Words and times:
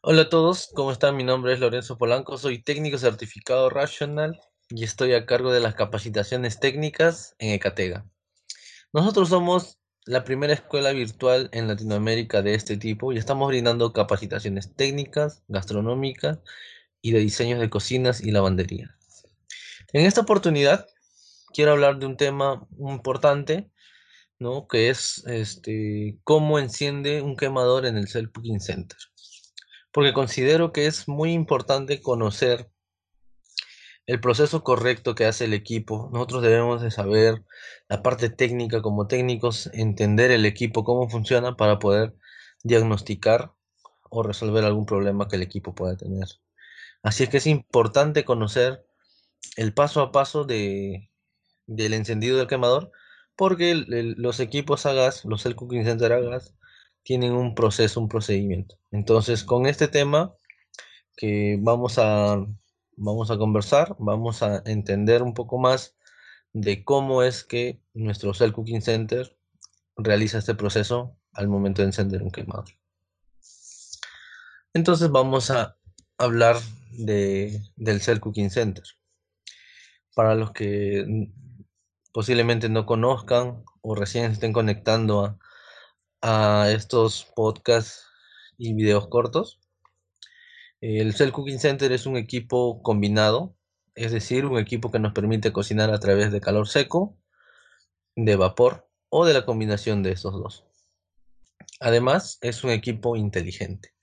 Hola 0.00 0.22
a 0.22 0.28
todos, 0.28 0.70
¿cómo 0.76 0.92
están? 0.92 1.16
Mi 1.16 1.24
nombre 1.24 1.52
es 1.52 1.58
Lorenzo 1.58 1.98
Polanco, 1.98 2.38
soy 2.38 2.62
técnico 2.62 2.98
certificado 2.98 3.68
Rational 3.68 4.40
y 4.68 4.84
estoy 4.84 5.12
a 5.12 5.26
cargo 5.26 5.50
de 5.50 5.58
las 5.58 5.74
capacitaciones 5.74 6.60
técnicas 6.60 7.34
en 7.40 7.50
Ecatega. 7.50 8.06
Nosotros 8.92 9.28
somos 9.28 9.80
la 10.06 10.22
primera 10.22 10.52
escuela 10.52 10.92
virtual 10.92 11.48
en 11.52 11.66
Latinoamérica 11.66 12.42
de 12.42 12.54
este 12.54 12.76
tipo 12.76 13.12
y 13.12 13.18
estamos 13.18 13.48
brindando 13.48 13.92
capacitaciones 13.92 14.72
técnicas, 14.76 15.42
gastronómicas 15.48 16.38
y 17.02 17.10
de 17.10 17.18
diseños 17.18 17.58
de 17.58 17.68
cocinas 17.68 18.20
y 18.20 18.30
lavandería. 18.30 18.96
En 19.92 20.06
esta 20.06 20.20
oportunidad 20.20 20.86
quiero 21.52 21.72
hablar 21.72 21.98
de 21.98 22.06
un 22.06 22.16
tema 22.16 22.68
importante, 22.78 23.68
¿no? 24.38 24.68
Que 24.68 24.90
es 24.90 25.24
este, 25.26 26.20
cómo 26.22 26.60
enciende 26.60 27.20
un 27.20 27.36
quemador 27.36 27.84
en 27.84 27.96
el 27.96 28.06
Cell 28.06 28.30
Cooking 28.30 28.60
Center 28.60 28.96
porque 29.92 30.12
considero 30.12 30.72
que 30.72 30.86
es 30.86 31.08
muy 31.08 31.32
importante 31.32 32.00
conocer 32.00 32.70
el 34.06 34.20
proceso 34.20 34.64
correcto 34.64 35.14
que 35.14 35.26
hace 35.26 35.44
el 35.44 35.54
equipo. 35.54 36.08
Nosotros 36.12 36.42
debemos 36.42 36.80
de 36.80 36.90
saber 36.90 37.44
la 37.88 38.02
parte 38.02 38.30
técnica 38.30 38.80
como 38.80 39.06
técnicos, 39.06 39.68
entender 39.74 40.30
el 40.30 40.46
equipo, 40.46 40.82
cómo 40.82 41.10
funciona 41.10 41.56
para 41.56 41.78
poder 41.78 42.14
diagnosticar 42.62 43.52
o 44.10 44.22
resolver 44.22 44.64
algún 44.64 44.86
problema 44.86 45.28
que 45.28 45.36
el 45.36 45.42
equipo 45.42 45.74
pueda 45.74 45.96
tener. 45.96 46.26
Así 47.02 47.24
es 47.24 47.28
que 47.28 47.36
es 47.36 47.46
importante 47.46 48.24
conocer 48.24 48.86
el 49.56 49.74
paso 49.74 50.00
a 50.00 50.10
paso 50.10 50.44
de, 50.44 51.10
del 51.66 51.92
encendido 51.94 52.38
del 52.38 52.46
quemador, 52.46 52.90
porque 53.36 53.74
los 53.86 54.40
equipos 54.40 54.86
a 54.86 54.94
gas, 54.94 55.24
los 55.26 55.42
Cell 55.42 55.54
Cooking 55.54 55.84
Center 55.84 56.12
a 56.12 56.20
gas, 56.20 56.54
tienen 57.08 57.32
un 57.32 57.54
proceso, 57.54 58.00
un 58.02 58.08
procedimiento. 58.10 58.76
Entonces, 58.90 59.42
con 59.42 59.64
este 59.64 59.88
tema 59.88 60.34
que 61.16 61.56
vamos 61.58 61.98
a, 61.98 62.46
vamos 62.98 63.30
a 63.30 63.38
conversar, 63.38 63.96
vamos 63.98 64.42
a 64.42 64.62
entender 64.66 65.22
un 65.22 65.32
poco 65.32 65.56
más 65.56 65.96
de 66.52 66.84
cómo 66.84 67.22
es 67.22 67.44
que 67.44 67.80
nuestro 67.94 68.34
Cell 68.34 68.52
Cooking 68.52 68.82
Center 68.82 69.38
realiza 69.96 70.36
este 70.36 70.54
proceso 70.54 71.16
al 71.32 71.48
momento 71.48 71.80
de 71.80 71.86
encender 71.88 72.22
un 72.22 72.30
quemador. 72.30 72.68
Entonces 74.74 75.08
vamos 75.10 75.50
a 75.50 75.78
hablar 76.18 76.56
de, 76.90 77.58
del 77.76 78.02
Cell 78.02 78.20
Cooking 78.20 78.50
Center. 78.50 78.84
Para 80.14 80.34
los 80.34 80.52
que 80.52 81.30
posiblemente 82.12 82.68
no 82.68 82.84
conozcan 82.84 83.64
o 83.80 83.94
recién 83.94 84.30
estén 84.30 84.52
conectando 84.52 85.24
a, 85.24 85.38
a 86.20 86.70
estos 86.70 87.26
podcasts 87.36 88.04
y 88.56 88.74
videos 88.74 89.08
cortos. 89.08 89.60
El 90.80 91.14
Cell 91.14 91.32
Cooking 91.32 91.58
Center 91.58 91.92
es 91.92 92.06
un 92.06 92.16
equipo 92.16 92.82
combinado, 92.82 93.56
es 93.94 94.12
decir, 94.12 94.46
un 94.46 94.58
equipo 94.58 94.90
que 94.90 94.98
nos 94.98 95.12
permite 95.12 95.52
cocinar 95.52 95.90
a 95.90 96.00
través 96.00 96.30
de 96.30 96.40
calor 96.40 96.68
seco, 96.68 97.16
de 98.16 98.36
vapor 98.36 98.88
o 99.08 99.26
de 99.26 99.34
la 99.34 99.44
combinación 99.44 100.02
de 100.02 100.12
estos 100.12 100.32
dos. 100.34 100.64
Además, 101.80 102.38
es 102.40 102.64
un 102.64 102.70
equipo 102.70 103.16
inteligente. 103.16 103.94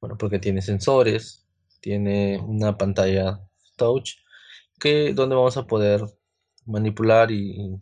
Bueno, 0.00 0.16
porque 0.18 0.38
tiene 0.38 0.62
sensores, 0.62 1.46
tiene 1.80 2.38
una 2.38 2.76
pantalla 2.76 3.40
touch 3.76 4.16
que 4.78 5.12
donde 5.14 5.36
vamos 5.36 5.56
a 5.56 5.66
poder 5.66 6.02
manipular 6.66 7.30
y, 7.30 7.80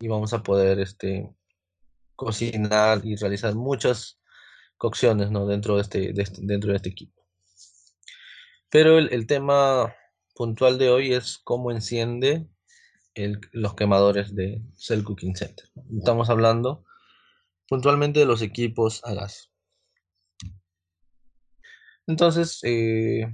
y 0.00 0.08
vamos 0.08 0.32
a 0.32 0.42
poder 0.42 0.80
este, 0.80 1.30
cocinar 2.16 3.02
y 3.04 3.16
realizar 3.16 3.54
muchas 3.54 4.18
cocciones 4.76 5.30
¿no? 5.30 5.46
dentro, 5.46 5.76
de 5.76 5.82
este, 5.82 6.20
este, 6.20 6.40
dentro 6.42 6.70
de 6.70 6.76
este 6.76 6.88
equipo. 6.88 7.24
Pero 8.70 8.98
el, 8.98 9.26
tema 9.26 9.94
puntual 10.34 10.78
de 10.78 10.90
hoy 10.90 11.12
es 11.12 11.38
cómo 11.38 11.70
enciende 11.70 12.46
los 13.52 13.74
quemadores 13.74 14.34
de 14.34 14.60
Cell 14.76 15.02
Cooking 15.02 15.36
Center. 15.36 15.66
Estamos 15.96 16.28
hablando 16.28 16.84
puntualmente 17.68 18.20
de 18.20 18.26
los 18.26 18.42
equipos 18.42 19.02
a 19.04 19.14
gas. 19.14 19.50
Entonces, 22.06 22.60
eh, 22.64 23.26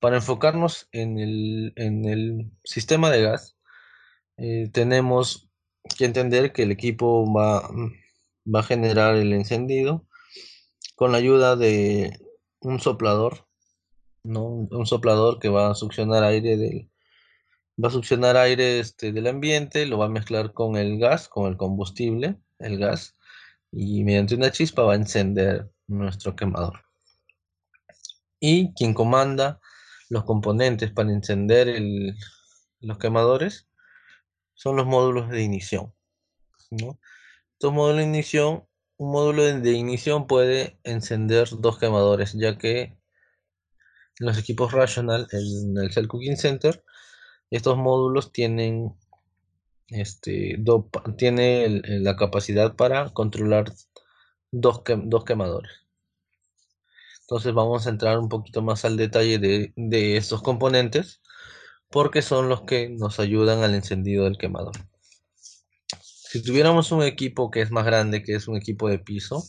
para 0.00 0.16
enfocarnos 0.16 0.88
en 0.92 1.18
el, 1.18 2.50
sistema 2.64 3.10
de 3.10 3.22
gas, 3.22 3.56
eh, 4.36 4.68
tenemos 4.72 5.49
que 5.96 6.04
entender 6.04 6.52
que 6.52 6.64
el 6.64 6.72
equipo 6.72 7.30
va, 7.32 7.68
va 8.46 8.60
a 8.60 8.64
generar 8.64 9.16
el 9.16 9.32
encendido 9.32 10.06
con 10.96 11.12
la 11.12 11.18
ayuda 11.18 11.56
de 11.56 12.18
un 12.60 12.80
soplador, 12.80 13.46
¿no? 14.22 14.44
Un, 14.44 14.86
soplador 14.86 15.38
que 15.38 15.48
va 15.48 15.70
a 15.70 15.74
succionar 15.74 16.24
aire 16.24 16.56
del 16.56 16.90
va 17.82 17.88
a 17.88 17.92
succionar 17.92 18.36
aire 18.36 18.80
este, 18.80 19.12
del 19.12 19.26
ambiente, 19.26 19.86
lo 19.86 19.96
va 19.96 20.06
a 20.06 20.10
mezclar 20.10 20.52
con 20.52 20.76
el 20.76 20.98
gas, 20.98 21.28
con 21.28 21.50
el 21.50 21.56
combustible, 21.56 22.36
el 22.58 22.78
gas, 22.78 23.16
y 23.72 24.04
mediante 24.04 24.34
una 24.34 24.52
chispa 24.52 24.82
va 24.82 24.92
a 24.92 24.96
encender 24.96 25.70
nuestro 25.86 26.36
quemador. 26.36 26.84
Y 28.38 28.74
quien 28.74 28.92
comanda 28.92 29.60
los 30.10 30.24
componentes 30.24 30.90
para 30.92 31.10
encender 31.10 31.82
los 32.80 32.98
quemadores 32.98 33.69
son 34.60 34.76
los 34.76 34.84
módulos 34.84 35.30
de 35.30 35.42
ignición. 35.42 35.94
Estos 36.70 37.72
módulos 37.72 37.96
de 37.96 38.02
ignición, 38.02 38.66
un 38.98 39.10
módulo 39.10 39.42
de 39.42 39.72
ignición 39.72 40.26
puede 40.26 40.78
encender 40.84 41.48
dos 41.60 41.78
quemadores, 41.78 42.34
ya 42.34 42.58
que 42.58 42.82
en 42.82 44.26
los 44.26 44.36
equipos 44.36 44.72
Rational, 44.72 45.26
en 45.32 45.78
el 45.78 45.90
Cell 45.94 46.08
Cooking 46.08 46.36
Center, 46.36 46.84
estos 47.48 47.78
módulos 47.78 48.32
tienen, 48.32 48.94
este, 49.88 50.62
tiene 51.16 51.80
la 52.00 52.16
capacidad 52.16 52.76
para 52.76 53.08
controlar 53.14 53.72
dos, 54.50 54.82
dos 55.04 55.24
quemadores. 55.24 55.72
Entonces 57.22 57.54
vamos 57.54 57.86
a 57.86 57.90
entrar 57.90 58.18
un 58.18 58.28
poquito 58.28 58.60
más 58.60 58.84
al 58.84 58.98
detalle 58.98 59.38
de, 59.38 59.72
de 59.74 60.18
estos 60.18 60.42
componentes 60.42 61.22
porque 61.90 62.22
son 62.22 62.48
los 62.48 62.62
que 62.62 62.88
nos 62.88 63.20
ayudan 63.20 63.62
al 63.62 63.74
encendido 63.74 64.24
del 64.24 64.38
quemador. 64.38 64.74
Si 66.00 66.42
tuviéramos 66.42 66.92
un 66.92 67.02
equipo 67.02 67.50
que 67.50 67.60
es 67.60 67.70
más 67.72 67.84
grande, 67.84 68.22
que 68.22 68.34
es 68.36 68.46
un 68.46 68.56
equipo 68.56 68.88
de 68.88 69.00
piso, 69.00 69.42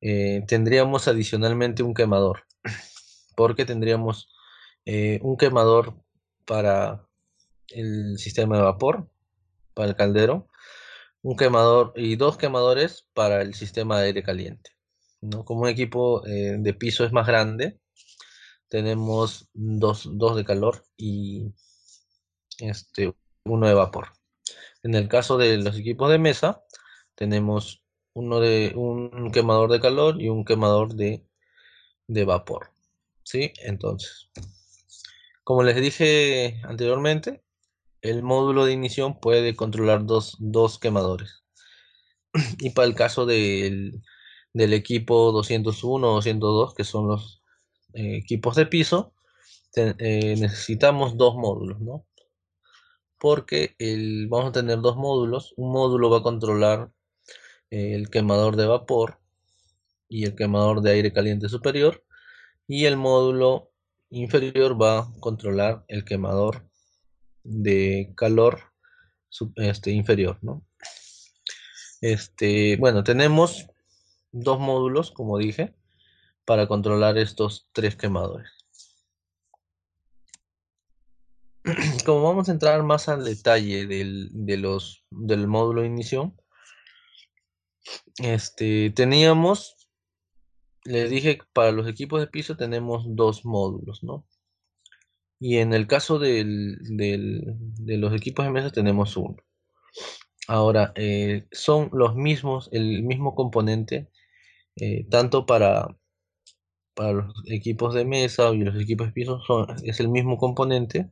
eh, 0.00 0.42
tendríamos 0.48 1.06
adicionalmente 1.06 1.82
un 1.82 1.94
quemador, 1.94 2.44
porque 3.36 3.64
tendríamos 3.64 4.28
eh, 4.84 5.20
un 5.22 5.36
quemador 5.36 5.94
para 6.44 7.06
el 7.68 8.18
sistema 8.18 8.56
de 8.56 8.62
vapor, 8.64 9.08
para 9.72 9.88
el 9.88 9.96
caldero, 9.96 10.48
un 11.22 11.36
quemador 11.36 11.92
y 11.96 12.16
dos 12.16 12.36
quemadores 12.36 13.06
para 13.14 13.40
el 13.40 13.54
sistema 13.54 13.98
de 13.98 14.06
aire 14.06 14.22
caliente. 14.22 14.70
¿no? 15.20 15.44
Como 15.44 15.62
un 15.62 15.68
equipo 15.68 16.26
eh, 16.26 16.56
de 16.58 16.74
piso 16.74 17.04
es 17.04 17.12
más 17.12 17.26
grande, 17.26 17.78
tenemos 18.74 19.48
dos, 19.52 20.34
de 20.34 20.44
calor 20.44 20.84
y 20.96 21.54
este, 22.58 23.14
uno 23.44 23.68
de 23.68 23.74
vapor. 23.74 24.08
En 24.82 24.96
el 24.96 25.06
caso 25.06 25.38
de 25.38 25.58
los 25.58 25.78
equipos 25.78 26.10
de 26.10 26.18
mesa, 26.18 26.64
tenemos 27.14 27.84
uno 28.14 28.40
de 28.40 28.72
un 28.74 29.30
quemador 29.30 29.70
de 29.70 29.80
calor 29.80 30.20
y 30.20 30.28
un 30.28 30.44
quemador 30.44 30.96
de, 30.96 31.24
vapor. 32.08 32.72
¿Sí? 33.22 33.52
Entonces, 33.62 34.28
como 35.44 35.62
les 35.62 35.76
dije 35.76 36.60
anteriormente, 36.64 37.44
el 38.02 38.24
módulo 38.24 38.64
de 38.64 38.72
ignición 38.72 39.20
puede 39.20 39.54
controlar 39.54 40.04
dos, 40.04 40.80
quemadores. 40.80 41.44
Y 42.58 42.70
para 42.70 42.88
el 42.88 42.96
caso 42.96 43.24
del, 43.24 44.02
del 44.52 44.72
equipo 44.72 45.30
201 45.30 46.08
o 46.08 46.14
202, 46.16 46.74
que 46.74 46.82
son 46.82 47.06
los 47.06 47.43
eh, 47.94 48.16
equipos 48.16 48.56
de 48.56 48.66
piso, 48.66 49.14
eh, 49.76 50.36
necesitamos 50.38 51.16
dos 51.16 51.36
módulos, 51.36 51.80
¿no? 51.80 52.06
Porque 53.18 53.76
el, 53.78 54.28
vamos 54.28 54.50
a 54.50 54.52
tener 54.52 54.80
dos 54.80 54.96
módulos. 54.96 55.54
Un 55.56 55.72
módulo 55.72 56.10
va 56.10 56.18
a 56.18 56.22
controlar 56.22 56.90
eh, 57.70 57.94
el 57.94 58.10
quemador 58.10 58.56
de 58.56 58.66
vapor 58.66 59.20
y 60.08 60.24
el 60.24 60.34
quemador 60.34 60.82
de 60.82 60.92
aire 60.92 61.12
caliente 61.12 61.48
superior. 61.48 62.04
Y 62.66 62.86
el 62.86 62.96
módulo 62.96 63.70
inferior 64.10 64.80
va 64.80 65.00
a 65.00 65.12
controlar 65.20 65.84
el 65.88 66.04
quemador 66.04 66.68
de 67.44 68.12
calor 68.16 68.60
este, 69.56 69.92
inferior, 69.92 70.38
¿no? 70.42 70.64
Este, 72.00 72.76
bueno, 72.76 73.04
tenemos 73.04 73.66
dos 74.32 74.58
módulos, 74.58 75.10
como 75.12 75.38
dije 75.38 75.74
para 76.44 76.66
controlar 76.66 77.18
estos 77.18 77.68
tres 77.72 77.96
quemadores. 77.96 78.50
Como 82.04 82.22
vamos 82.22 82.48
a 82.48 82.52
entrar 82.52 82.82
más 82.82 83.08
al 83.08 83.24
detalle 83.24 83.86
del, 83.86 84.28
del 84.32 85.46
módulo 85.48 85.82
de 85.82 85.88
inicio, 85.88 86.34
este, 88.18 88.90
teníamos 88.90 89.84
les 90.84 91.10
dije 91.10 91.40
para 91.52 91.72
los 91.72 91.88
equipos 91.88 92.20
de 92.20 92.26
piso 92.26 92.56
tenemos 92.56 93.04
dos 93.08 93.44
módulos, 93.44 94.02
¿no? 94.04 94.26
Y 95.40 95.58
en 95.58 95.74
el 95.74 95.86
caso 95.86 96.18
de 96.18 96.44
los 97.86 98.14
equipos 98.14 98.44
de 98.44 98.52
mesa 98.52 98.70
tenemos 98.70 99.16
uno. 99.16 99.36
Ahora, 100.46 100.92
eh, 100.94 101.46
son 101.52 101.90
los 101.92 102.14
mismos, 102.14 102.68
el 102.72 103.02
mismo 103.02 103.34
componente, 103.34 104.10
eh, 104.76 105.06
tanto 105.10 105.46
para, 105.46 105.88
para 106.94 107.12
los 107.12 107.34
equipos 107.48 107.94
de 107.94 108.04
mesa 108.04 108.50
y 108.54 108.58
los 108.64 108.80
equipos 108.80 109.08
de 109.08 109.12
piso, 109.12 109.40
son, 109.46 109.66
es 109.84 110.00
el 110.00 110.08
mismo 110.08 110.38
componente. 110.38 111.10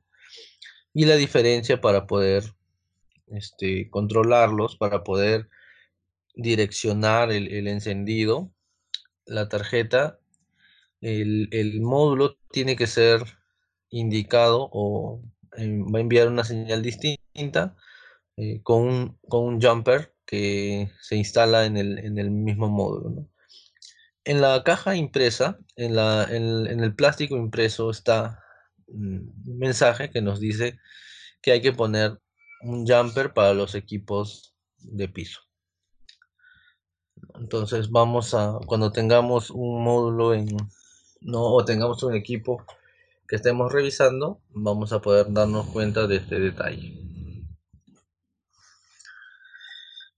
Y 0.95 1.07
la 1.07 1.17
diferencia 1.17 1.81
para 1.81 2.07
poder 2.07 2.45
este, 3.29 3.91
controlarlos, 3.91 4.77
para 4.77 5.05
poder 5.05 5.49
direccionar 6.35 7.33
el, 7.33 7.67
encendido, 7.69 8.53
la 9.27 9.49
tarjeta, 9.49 10.19
el, 11.01 11.49
el, 11.53 11.81
módulo 11.81 12.37
tiene 12.51 12.77
que 12.77 12.87
ser 12.87 13.23
indicado 13.91 14.69
o 14.73 15.23
eh, 15.57 15.79
va 15.93 15.99
a 15.99 16.03
enviar 16.03 16.29
una 16.29 16.45
señal 16.45 16.83
distinta 16.83 17.77
eh, 18.37 18.63
con, 18.63 18.83
un, 18.83 19.19
con, 19.29 19.45
un, 19.45 19.61
jumper 19.61 20.15
que 20.27 20.91
se 21.01 21.17
instala 21.17 21.67
en 21.67 21.77
el, 21.77 21.99
en 21.99 22.19
el 22.19 22.31
mismo 22.31 22.69
módulo. 22.69 23.29
En 24.25 24.41
la 24.41 24.63
caja 24.63 24.95
impresa, 24.95 25.59
en, 25.77 25.97
la, 25.97 26.25
en, 26.25 26.67
el 26.81 26.95
plástico 26.95 27.37
impreso 27.37 27.91
está 27.91 28.43
un 28.87 29.33
mensaje 29.45 30.11
que 30.11 30.23
nos 30.23 30.39
dice 30.39 30.79
que 31.41 31.53
hay 31.53 31.61
que 31.61 31.73
poner 31.73 32.21
un 32.63 32.87
jumper 32.87 33.33
para 33.33 33.53
los 33.53 33.75
equipos 33.75 34.55
de 34.79 35.09
piso. 35.09 35.41
Entonces 37.35 37.91
vamos 37.91 38.35
a, 38.35 38.59
cuando 38.67 38.93
tengamos 38.93 39.51
un 39.51 39.83
módulo 39.83 40.35
en, 40.35 40.49
no, 41.21 41.43
o 41.43 41.65
tengamos 41.65 42.03
un 42.03 42.15
equipo 42.15 42.65
que 43.27 43.37
estemos 43.37 43.73
revisando, 43.73 44.41
vamos 44.51 44.93
a 44.93 45.01
poder 45.01 45.33
darnos 45.33 45.67
cuenta 45.69 46.07
de 46.07 46.17
este 46.17 46.39
detalle. 46.39 46.95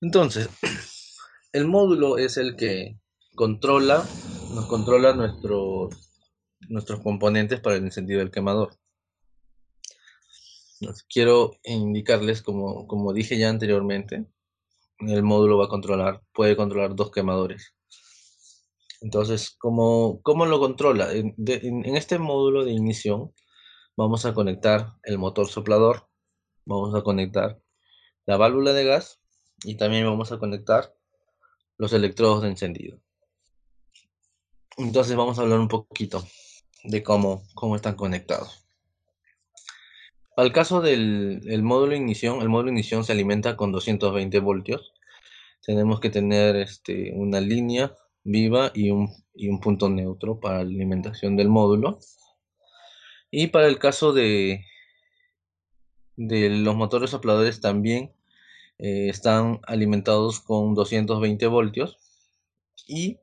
Entonces, 0.01 0.51
el 1.53 1.67
módulo 1.67 2.19
es 2.19 2.37
el 2.37 2.57
que 2.57 2.99
controla, 3.35 4.05
nos 4.55 4.67
controla 4.67 5.15
nuestros, 5.15 5.95
nuestros 6.69 7.01
componentes 7.01 7.61
para 7.61 7.77
el 7.77 7.85
encendido 7.85 8.21
del 8.21 8.31
quemador. 8.31 8.77
Quiero 11.09 11.53
indicarles, 11.65 12.43
como, 12.43 12.87
como 12.87 13.13
dije 13.13 13.39
ya 13.39 13.49
anteriormente, 13.49 14.27
el 14.99 15.23
módulo 15.23 15.59
va 15.59 15.67
a 15.67 15.69
controlar, 15.69 16.23
puede 16.33 16.57
controlar 16.57 16.95
dos 16.95 17.11
quemadores. 17.11 17.75
Entonces, 19.01 19.55
¿cómo, 19.59 20.21
cómo 20.23 20.47
lo 20.47 20.59
controla? 20.61 21.13
En, 21.13 21.35
en, 21.47 21.97
este 21.97 22.19
módulo 22.19 22.65
de 22.65 22.73
ignición 22.73 23.33
vamos 23.97 24.25
a 24.25 24.35
conectar 24.35 24.95
el 25.03 25.19
motor 25.19 25.49
soplador, 25.49 26.09
vamos 26.65 26.95
a 26.95 27.03
conectar 27.03 27.61
la 28.27 28.37
válvula 28.37 28.73
de 28.73 28.85
gas 28.85 29.21
y 29.63 29.77
también 29.77 30.07
vamos 30.07 30.33
a 30.33 30.39
conectar 30.39 30.95
los 31.77 31.93
electrodos 31.93 32.43
de 32.43 32.49
encendido. 32.49 33.04
Entonces 34.77 35.15
vamos 35.17 35.39
a 35.39 35.43
hablar 35.43 35.61
un 35.61 35.69
poquito 35.69 36.27
de 36.83 37.03
cómo, 37.03 37.43
cómo 37.55 37.77
están 37.77 37.95
conectados. 37.95 38.67
Al 40.37 40.53
caso 40.53 40.81
del 40.81 41.43
el 41.47 41.63
módulo 41.63 41.95
ignición, 41.95 42.43
el 42.43 42.49
módulo 42.49 42.71
ignición 42.71 43.05
se 43.05 43.13
alimenta 43.13 43.57
con 43.57 43.71
220 43.71 44.41
voltios. 44.41 44.93
Tenemos 45.65 46.01
que 46.01 46.11
tener 46.11 46.57
este, 46.57 47.13
una 47.15 47.41
línea 47.41 47.95
viva 48.25 48.73
y 48.75 48.91
un, 48.91 49.09
y 49.33 49.49
un 49.49 49.61
punto 49.61 49.89
neutro 49.89 50.41
para 50.41 50.57
la 50.57 50.63
alimentación 50.63 51.37
del 51.37 51.49
módulo. 51.49 52.01
Y 53.31 53.49
para 53.49 53.69
el 53.69 53.79
caso 53.79 54.13
de, 54.13 54.65
de 56.17 56.51
los 56.51 56.75
motores 56.75 57.11
sopladores 57.11 57.61
también 57.61 58.13
eh, 58.79 59.09
están 59.09 59.61
alimentados 59.67 60.41
con 60.41 60.75
220 60.75 61.47
voltios 61.47 61.99
y 62.89 63.19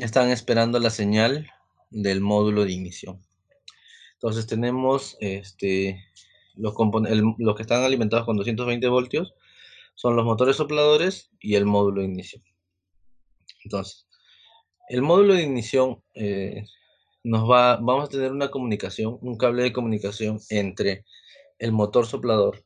están 0.00 0.30
esperando 0.30 0.78
la 0.78 0.90
señal 0.90 1.50
del 1.90 2.20
módulo 2.20 2.64
de 2.64 2.72
ignición. 2.72 3.22
Entonces 4.14 4.46
tenemos 4.46 5.16
este, 5.20 6.04
los, 6.54 6.74
que 6.74 7.62
están 7.62 7.82
alimentados 7.82 8.26
con 8.26 8.36
220 8.36 8.88
voltios 8.88 9.34
son 9.94 10.14
los 10.14 10.24
motores 10.24 10.56
sopladores 10.56 11.30
y 11.40 11.54
el 11.54 11.64
módulo 11.64 12.00
de 12.00 12.08
ignición. 12.08 12.42
Entonces, 13.64 14.06
el 14.88 15.02
módulo 15.02 15.34
de 15.34 15.42
ignición 15.42 16.02
eh, 16.14 16.66
nos 17.24 17.50
va, 17.50 17.76
vamos 17.76 18.04
a 18.04 18.08
tener 18.08 18.30
una 18.30 18.50
comunicación, 18.50 19.18
un 19.20 19.36
cable 19.36 19.62
de 19.62 19.72
comunicación 19.72 20.38
entre 20.50 21.04
el 21.58 21.72
motor 21.72 22.06
soplador 22.06 22.64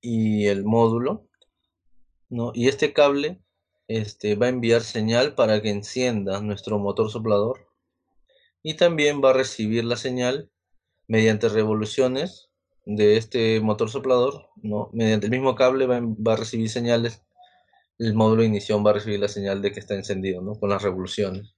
y 0.00 0.46
el 0.46 0.64
módulo, 0.64 1.28
¿no? 2.30 2.52
Y 2.54 2.68
este 2.68 2.92
cable 2.92 3.40
este, 3.90 4.36
va 4.36 4.46
a 4.46 4.50
enviar 4.50 4.82
señal 4.82 5.34
para 5.34 5.60
que 5.60 5.70
encienda 5.70 6.40
nuestro 6.40 6.78
motor 6.78 7.10
soplador 7.10 7.66
y 8.62 8.74
también 8.74 9.20
va 9.22 9.30
a 9.30 9.32
recibir 9.32 9.84
la 9.84 9.96
señal 9.96 10.48
mediante 11.08 11.48
revoluciones 11.48 12.50
de 12.86 13.16
este 13.16 13.60
motor 13.60 13.90
soplador, 13.90 14.48
¿no? 14.62 14.90
Mediante 14.92 15.26
el 15.26 15.32
mismo 15.32 15.56
cable 15.56 15.86
va, 15.86 16.00
va, 16.00 16.34
a 16.34 16.36
recibir 16.36 16.70
señales, 16.70 17.24
el 17.98 18.14
módulo 18.14 18.42
de 18.42 18.46
ignición 18.46 18.86
va 18.86 18.90
a 18.90 18.94
recibir 18.94 19.18
la 19.18 19.28
señal 19.28 19.60
de 19.60 19.72
que 19.72 19.80
está 19.80 19.94
encendido, 19.96 20.40
¿no? 20.40 20.54
Con 20.54 20.70
las 20.70 20.82
revoluciones. 20.82 21.56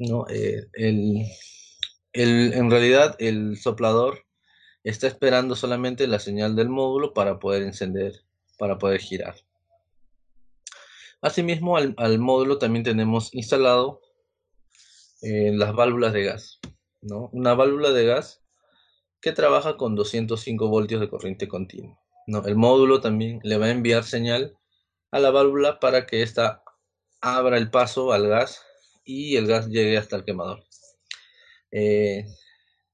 ¿no? 0.00 0.26
Eh, 0.28 0.66
el, 0.72 1.24
el, 2.12 2.52
en 2.52 2.68
realidad 2.68 3.14
el 3.20 3.56
soplador 3.58 4.26
está 4.82 5.06
esperando 5.06 5.54
solamente 5.54 6.08
la 6.08 6.18
señal 6.18 6.56
del 6.56 6.68
módulo 6.68 7.14
para 7.14 7.38
poder 7.38 7.62
encender, 7.62 8.24
para 8.58 8.78
poder 8.78 9.00
girar. 9.00 9.36
Asimismo, 11.22 11.76
al, 11.76 11.94
al 11.96 12.18
módulo 12.18 12.58
también 12.58 12.84
tenemos 12.84 13.32
instalado 13.32 14.00
eh, 15.22 15.52
las 15.54 15.72
válvulas 15.72 16.12
de 16.12 16.24
gas. 16.24 16.58
¿no? 17.00 17.30
Una 17.32 17.54
válvula 17.54 17.92
de 17.92 18.04
gas 18.04 18.42
que 19.20 19.30
trabaja 19.30 19.76
con 19.76 19.94
205 19.94 20.68
voltios 20.68 21.00
de 21.00 21.08
corriente 21.08 21.46
continua. 21.46 21.96
¿no? 22.26 22.44
El 22.44 22.56
módulo 22.56 23.00
también 23.00 23.38
le 23.44 23.56
va 23.56 23.66
a 23.66 23.70
enviar 23.70 24.02
señal 24.02 24.58
a 25.12 25.20
la 25.20 25.30
válvula 25.30 25.78
para 25.78 26.06
que 26.06 26.22
ésta 26.22 26.64
abra 27.20 27.56
el 27.56 27.70
paso 27.70 28.12
al 28.12 28.26
gas 28.26 28.62
y 29.04 29.36
el 29.36 29.46
gas 29.46 29.68
llegue 29.68 29.96
hasta 29.96 30.16
el 30.16 30.24
quemador. 30.24 30.64
Eh, 31.70 32.26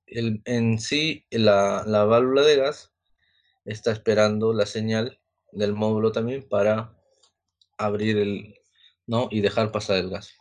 en 0.06 0.78
sí, 0.78 1.26
la, 1.30 1.82
válvula 2.04 2.42
de 2.42 2.56
gas 2.56 2.92
está 3.64 3.90
esperando 3.90 4.52
la 4.52 4.66
señal 4.66 5.18
del 5.52 5.72
módulo 5.72 6.12
también 6.12 6.46
para 6.46 6.94
abrir 7.78 8.18
el, 8.18 8.54
¿no? 9.06 9.28
Y 9.30 9.40
dejar 9.40 9.72
pasar 9.72 9.98
el 9.98 10.10
gas. 10.10 10.34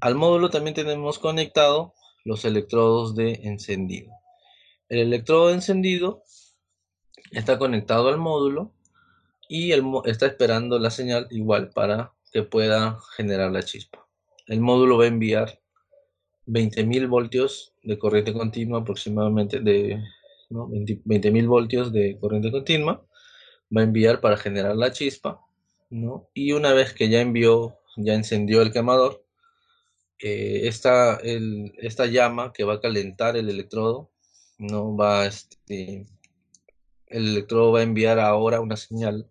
Al 0.00 0.14
módulo 0.14 0.50
también 0.50 0.74
tenemos 0.74 1.18
conectado 1.18 1.94
los 2.24 2.44
electrodos 2.44 3.14
de 3.14 3.34
encendido. 3.44 4.12
El 4.88 4.98
electrodo 4.98 5.48
de 5.48 5.54
encendido 5.54 6.22
está 7.30 7.58
conectado 7.58 8.08
al 8.08 8.18
módulo 8.18 8.72
y 9.48 9.72
está 10.04 10.26
esperando 10.26 10.78
la 10.78 10.90
señal 10.90 11.26
igual 11.30 11.70
para 11.70 12.12
que 12.32 12.42
pueda 12.42 12.98
generar 13.16 13.52
la 13.52 13.62
chispa. 13.62 14.06
El 14.46 14.60
módulo 14.60 14.98
va 14.98 15.04
a 15.04 15.08
enviar 15.08 15.60
20.000 16.46 17.08
voltios 17.08 17.74
de 17.82 17.98
corriente 17.98 18.32
continua 18.32 18.80
aproximadamente 18.80 19.60
de 19.60 20.02
¿no? 20.50 20.68
20.000 20.68 21.46
voltios 21.46 21.92
de 21.92 22.18
corriente 22.18 22.50
continua 22.50 23.06
va 23.74 23.80
a 23.80 23.84
enviar 23.84 24.20
para 24.20 24.36
generar 24.36 24.76
la 24.76 24.92
chispa 24.92 25.40
¿no? 25.92 26.30
y 26.34 26.52
una 26.52 26.72
vez 26.72 26.94
que 26.94 27.08
ya 27.08 27.20
envió 27.20 27.78
ya 27.96 28.14
encendió 28.14 28.62
el 28.62 28.72
quemador 28.72 29.24
eh, 30.18 30.62
esta, 30.64 31.16
el, 31.16 31.72
esta 31.78 32.06
llama 32.06 32.52
que 32.52 32.64
va 32.64 32.74
a 32.74 32.80
calentar 32.80 33.36
el 33.36 33.50
electrodo 33.50 34.10
no 34.58 34.96
va 34.96 35.26
este, 35.26 36.06
el 37.08 37.28
electrodo 37.28 37.72
va 37.72 37.80
a 37.80 37.82
enviar 37.82 38.18
ahora 38.18 38.60
una 38.60 38.76
señal 38.76 39.30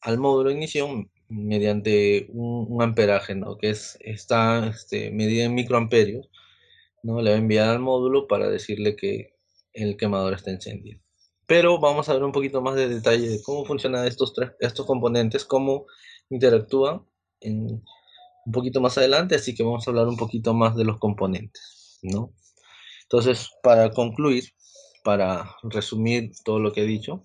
al 0.00 0.18
módulo 0.18 0.48
de 0.48 0.54
ignición 0.54 1.10
mediante 1.28 2.26
un, 2.30 2.66
un, 2.70 2.82
amperaje, 2.82 3.34
¿no? 3.34 3.58
que 3.58 3.70
es, 3.70 3.98
está 4.00 4.68
este, 4.68 5.10
medida 5.10 5.44
en 5.44 5.54
microamperios, 5.54 6.30
¿no? 7.02 7.20
le 7.20 7.30
va 7.30 7.36
a 7.36 7.40
enviar 7.40 7.68
al 7.68 7.80
módulo 7.80 8.26
para 8.26 8.48
decirle 8.48 8.96
que 8.96 9.34
el 9.74 9.96
quemador 9.98 10.34
está 10.34 10.50
encendido. 10.50 11.00
Pero 11.48 11.80
vamos 11.80 12.10
a 12.10 12.12
ver 12.12 12.22
un 12.24 12.32
poquito 12.32 12.60
más 12.60 12.74
de 12.74 12.88
detalle 12.88 13.26
de 13.26 13.42
cómo 13.42 13.64
funcionan 13.64 14.06
estos, 14.06 14.34
tres, 14.34 14.52
estos 14.60 14.84
componentes, 14.84 15.46
cómo 15.46 15.86
interactúan 16.28 17.06
un 17.42 18.52
poquito 18.52 18.82
más 18.82 18.98
adelante, 18.98 19.34
así 19.34 19.54
que 19.54 19.62
vamos 19.62 19.86
a 19.86 19.90
hablar 19.90 20.08
un 20.08 20.18
poquito 20.18 20.52
más 20.52 20.76
de 20.76 20.84
los 20.84 20.98
componentes. 20.98 22.00
¿no? 22.02 22.34
Entonces, 23.04 23.48
para 23.62 23.90
concluir, 23.90 24.44
para 25.02 25.56
resumir 25.62 26.32
todo 26.44 26.58
lo 26.58 26.70
que 26.72 26.82
he 26.82 26.86
dicho, 26.86 27.24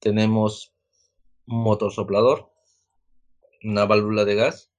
tenemos 0.00 0.72
un 1.46 1.62
motor 1.62 1.92
soplador, 1.92 2.50
una 3.62 3.84
válvula 3.84 4.24
de 4.24 4.34
gas, 4.34 4.70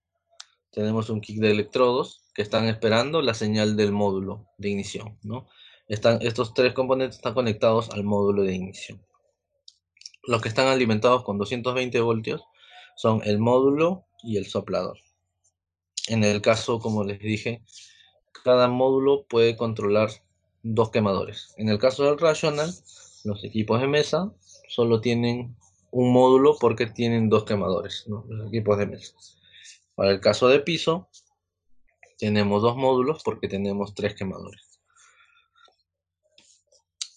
tenemos 0.71 1.11
un 1.11 1.21
kit 1.21 1.39
de 1.39 1.51
electrodos 1.51 2.23
que 2.33 2.41
están 2.41 2.65
esperando 2.65 3.21
la 3.21 3.35
señal 3.35 3.77
del 3.77 3.91
módulo 3.91 4.47
de 4.57 4.69
ignición, 4.69 5.19
¿no? 5.21 5.47
Están, 5.87 6.19
estos 6.21 6.53
tres 6.53 6.73
componentes 6.73 7.17
están 7.17 7.33
conectados 7.33 7.89
al 7.91 8.03
módulo 8.03 8.43
de 8.43 8.55
ignición. 8.55 9.01
Los 10.23 10.41
que 10.41 10.49
están 10.49 10.67
alimentados 10.67 11.23
con 11.23 11.37
220 11.37 12.01
voltios 12.01 12.43
son 12.97 13.21
el 13.23 13.39
módulo 13.39 14.05
y 14.21 14.37
el 14.37 14.47
soplador. 14.47 14.97
En 16.07 16.25
el 16.25 16.41
caso, 16.41 16.79
como 16.79 17.05
les 17.05 17.19
dije, 17.19 17.63
cada 18.43 18.67
módulo 18.67 19.25
puede 19.27 19.55
controlar 19.55 20.09
dos 20.63 20.91
quemadores. 20.91 21.53
En 21.57 21.69
el 21.69 21.79
caso 21.79 22.03
del 22.03 22.19
Rational, 22.19 22.73
los 23.23 23.43
equipos 23.45 23.79
de 23.79 23.87
mesa 23.87 24.33
solo 24.67 24.99
tienen 24.99 25.55
un 25.91 26.11
módulo 26.11 26.57
porque 26.59 26.87
tienen 26.87 27.29
dos 27.29 27.45
quemadores, 27.45 28.05
los 28.07 28.25
equipos 28.47 28.77
de 28.77 28.87
mesa. 28.87 29.13
Para 29.95 30.11
el 30.11 30.19
caso 30.19 30.49
de 30.49 30.59
piso, 30.59 31.09
tenemos 32.17 32.61
dos 32.61 32.75
módulos 32.75 33.21
porque 33.23 33.47
tenemos 33.47 33.95
tres 33.95 34.13
quemadores. 34.15 34.66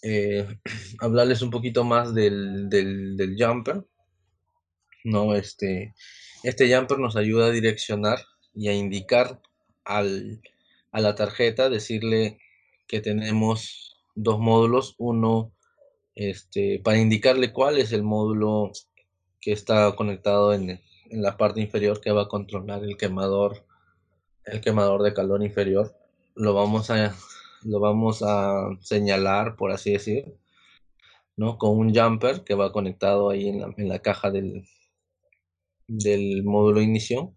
Eh, 0.02 0.46
hablarles 1.00 1.42
un 1.42 1.50
poquito 1.50 1.84
más 1.84 2.14
del, 2.14 2.68
del, 2.68 3.36
jumper. 3.38 3.84
No, 5.04 5.34
este, 5.34 5.94
este 6.42 6.74
jumper 6.74 6.98
nos 6.98 7.16
ayuda 7.16 7.46
a 7.46 7.50
direccionar 7.50 8.18
y 8.54 8.68
a 8.68 8.74
indicar 8.74 9.40
al, 9.84 10.40
a 10.92 11.00
la 11.00 11.14
tarjeta, 11.14 11.68
decirle 11.70 12.38
que 12.86 13.00
tenemos 13.00 13.96
dos 14.14 14.38
módulos, 14.38 14.94
uno 14.98 15.52
este, 16.14 16.80
para 16.84 16.98
indicarle 16.98 17.52
cuál 17.52 17.78
es 17.78 17.92
el 17.92 18.02
módulo 18.02 18.72
que 19.40 19.52
está 19.52 19.94
conectado 19.96 20.52
en, 20.52 20.70
en, 20.70 21.22
la 21.22 21.36
parte 21.36 21.60
inferior 21.60 22.00
que 22.00 22.10
va 22.10 22.22
a 22.22 22.28
controlar 22.28 22.84
el 22.84 22.96
quemador, 22.96 23.64
el 24.44 24.60
quemador 24.60 25.02
de 25.02 25.14
calor 25.14 25.42
inferior. 25.42 25.96
Lo 26.34 26.52
vamos 26.52 26.90
a, 26.90 27.14
lo 27.64 27.80
vamos 27.80 28.22
a 28.22 28.70
señalar, 28.80 29.56
por 29.56 29.70
así 29.72 29.92
decir, 29.92 30.24
¿no? 31.36 31.58
Con 31.58 31.78
un 31.78 31.94
jumper 31.94 32.44
que 32.44 32.54
va 32.54 32.72
conectado 32.72 33.30
ahí 33.30 33.48
en 33.48 33.60
la, 33.60 33.74
en 33.76 33.88
la 33.88 34.00
caja 34.00 34.30
del, 34.30 34.64
del 35.88 36.44
módulo 36.44 36.82
inicio. 36.82 37.34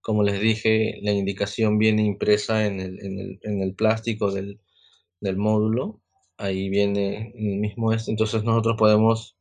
Como 0.00 0.22
les 0.24 0.40
dije, 0.40 0.98
la 1.02 1.12
indicación 1.12 1.78
viene 1.78 2.04
impresa 2.04 2.66
en 2.66 2.80
el, 2.80 3.00
en 3.04 3.18
el, 3.20 3.40
en 3.42 3.62
el 3.62 3.74
plástico 3.74 4.30
del, 4.32 4.60
del 5.20 5.36
módulo 5.36 6.02
ahí 6.42 6.68
viene 6.68 7.32
el 7.36 7.58
mismo 7.58 7.92
este, 7.92 8.10
entonces 8.10 8.42
nosotros 8.44 8.76
podemos 8.76 9.36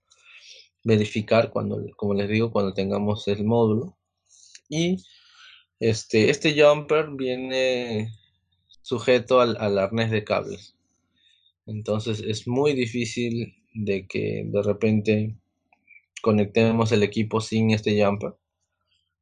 verificar 0.83 1.51
cuando, 1.51 1.83
como 1.95 2.13
les 2.13 2.29
digo, 2.29 2.51
cuando 2.51 2.73
tengamos 2.73 3.27
el 3.27 3.43
módulo. 3.43 3.97
Y 4.69 4.97
este, 5.79 6.29
este 6.29 6.53
jumper 6.59 7.09
viene 7.11 8.11
sujeto 8.91 9.39
al, 9.39 9.77
arnés 9.79 10.11
de 10.11 10.25
cables. 10.25 10.75
Entonces 11.65 12.19
es 12.19 12.45
muy 12.45 12.73
difícil 12.73 13.55
de 13.73 14.05
que 14.05 14.43
de 14.45 14.61
repente 14.61 15.37
conectemos 16.21 16.91
el 16.91 17.03
equipo 17.03 17.39
sin 17.39 17.71
este 17.71 18.03
jumper. 18.03 18.33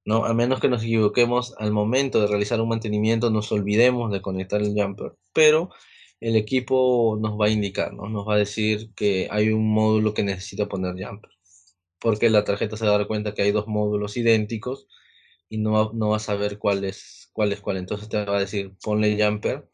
¿no? 0.05 0.25
A 0.25 0.33
menos 0.33 0.59
que 0.59 0.69
nos 0.69 0.83
equivoquemos 0.83 1.53
al 1.59 1.71
momento 1.71 2.19
de 2.19 2.25
realizar 2.25 2.59
un 2.61 2.69
mantenimiento, 2.69 3.29
nos 3.29 3.51
olvidemos 3.51 4.11
de 4.11 4.23
conectar 4.23 4.59
el 4.59 4.73
jumper. 4.73 5.11
Pero 5.33 5.69
el 6.19 6.35
equipo 6.35 7.15
nos 7.21 7.39
va 7.39 7.45
a 7.45 7.49
indicar, 7.51 7.93
¿no? 7.93 8.09
Nos 8.09 8.27
va 8.27 8.33
a 8.35 8.38
decir 8.45 8.91
que 8.95 9.27
hay 9.29 9.51
un 9.51 9.71
módulo 9.71 10.15
que 10.15 10.23
necesita 10.23 10.67
poner 10.67 10.93
jumper. 10.93 11.31
Porque 11.99 12.31
la 12.31 12.43
tarjeta 12.43 12.75
se 12.75 12.85
va 12.85 12.95
a 12.95 12.97
dar 12.97 13.07
cuenta 13.07 13.35
que 13.35 13.43
hay 13.43 13.51
dos 13.51 13.67
módulos 13.67 14.17
idénticos 14.17 14.88
y 15.47 15.59
no 15.59 15.91
no 15.93 16.09
va 16.09 16.17
a 16.17 16.19
saber 16.19 16.57
cuál 16.57 16.85
es, 16.85 17.18
cuál 17.39 17.53
es 17.53 17.62
cuál. 17.62 17.77
Entonces 17.77 18.10
te 18.10 18.25
va 18.25 18.36
a 18.36 18.41
decir, 18.41 18.75
ponle 18.84 19.17
jumper 19.17 19.65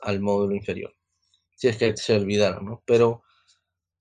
al 0.00 0.20
módulo 0.20 0.54
inferior. 0.54 0.94
Si 1.54 1.68
es 1.68 1.76
que 1.76 1.94
se 1.94 2.16
olvidaron, 2.16 2.64
¿no? 2.64 2.82
Pero 2.86 3.22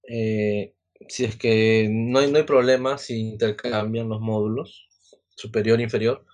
eh, 0.08 0.75
si 1.10 1.25
es 1.25 1.36
que 1.36 1.90
no 1.92 2.20
hay, 2.20 2.32
no 2.32 2.38
hay 2.38 2.46
problema 2.46 2.98
si 2.98 3.18
intercambian 3.20 4.08
los 4.08 4.22
módulos 4.22 4.88
superior 5.36 5.82
e 5.82 5.84
inferior 5.84 6.25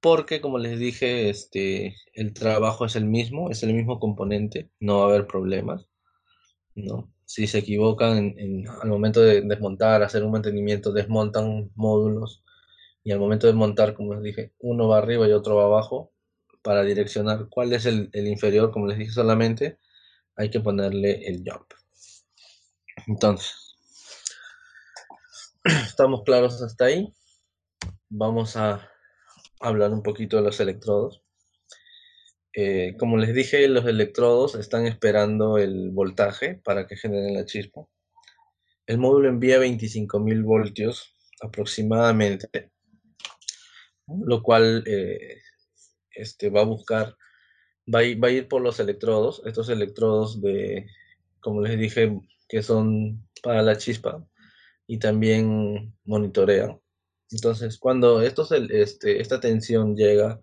porque 0.00 0.40
como 0.40 0.58
les 0.58 0.78
dije, 0.78 1.28
este, 1.28 1.94
el 2.14 2.32
trabajo 2.32 2.86
es 2.86 2.96
el 2.96 3.04
mismo, 3.04 3.50
es 3.50 3.62
el 3.62 3.74
mismo 3.74 4.00
componente, 4.00 4.70
no 4.80 5.00
va 5.00 5.04
a 5.04 5.08
haber 5.08 5.26
problemas, 5.26 5.86
¿no? 6.74 7.12
Si 7.26 7.46
se 7.46 7.58
equivocan 7.58 8.34
al 8.82 8.88
momento 8.88 9.20
de 9.20 9.42
desmontar, 9.42 10.02
hacer 10.02 10.24
un 10.24 10.32
mantenimiento, 10.32 10.92
desmontan 10.92 11.70
módulos 11.74 12.42
y 13.02 13.12
al 13.12 13.18
momento 13.18 13.46
de 13.46 13.54
montar, 13.54 13.94
como 13.94 14.14
les 14.14 14.22
dije, 14.22 14.52
uno 14.58 14.88
va 14.88 14.98
arriba 14.98 15.26
y 15.28 15.32
otro 15.32 15.56
va 15.56 15.64
abajo 15.64 16.12
para 16.62 16.82
direccionar 16.82 17.48
cuál 17.48 17.72
es 17.72 17.86
el, 17.86 18.10
inferior, 18.12 18.70
como 18.70 18.86
les 18.86 18.98
dije 18.98 19.12
solamente, 19.12 19.78
hay 20.36 20.50
que 20.50 20.60
ponerle 20.60 21.26
el 21.26 21.42
jump. 21.46 21.72
Entonces, 23.06 23.76
estamos 25.64 26.22
claros 26.24 26.62
hasta 26.62 26.86
ahí. 26.86 27.14
Vamos 28.08 28.56
a 28.56 28.90
hablar 29.60 29.92
un 29.92 30.02
poquito 30.02 30.36
de 30.36 30.42
los 30.42 30.60
electrodos. 30.60 31.22
Eh, 32.52 32.96
como 32.98 33.16
les 33.16 33.34
dije, 33.34 33.66
los 33.68 33.86
electrodos 33.86 34.56
están 34.56 34.86
esperando 34.86 35.56
el 35.56 35.90
voltaje 35.90 36.60
para 36.64 36.86
que 36.86 36.96
generen 36.96 37.34
la 37.34 37.46
chispa. 37.46 37.86
El 38.86 38.98
módulo 38.98 39.28
envía 39.28 39.58
25.000 39.58 40.42
voltios 40.42 41.14
aproximadamente, 41.40 42.48
lo 44.24 44.42
cual 44.42 44.82
eh, 44.86 45.38
este, 46.10 46.50
va 46.50 46.62
a 46.62 46.64
buscar, 46.64 47.16
va 47.92 48.00
a, 48.00 48.04
ir, 48.04 48.22
va 48.22 48.28
a 48.28 48.32
ir 48.32 48.48
por 48.48 48.62
los 48.62 48.80
electrodos, 48.80 49.42
estos 49.46 49.68
electrodos 49.68 50.40
de, 50.40 50.86
como 51.40 51.62
les 51.62 51.78
dije, 51.78 52.20
que 52.48 52.62
son 52.62 53.26
para 53.42 53.62
la 53.62 53.76
chispa 53.76 54.26
y 54.86 54.98
también 54.98 55.94
monitorean. 56.04 56.80
Entonces, 57.30 57.78
cuando 57.78 58.22
estos, 58.22 58.50
este, 58.52 59.20
esta 59.20 59.38
tensión 59.40 59.96
llega 59.96 60.40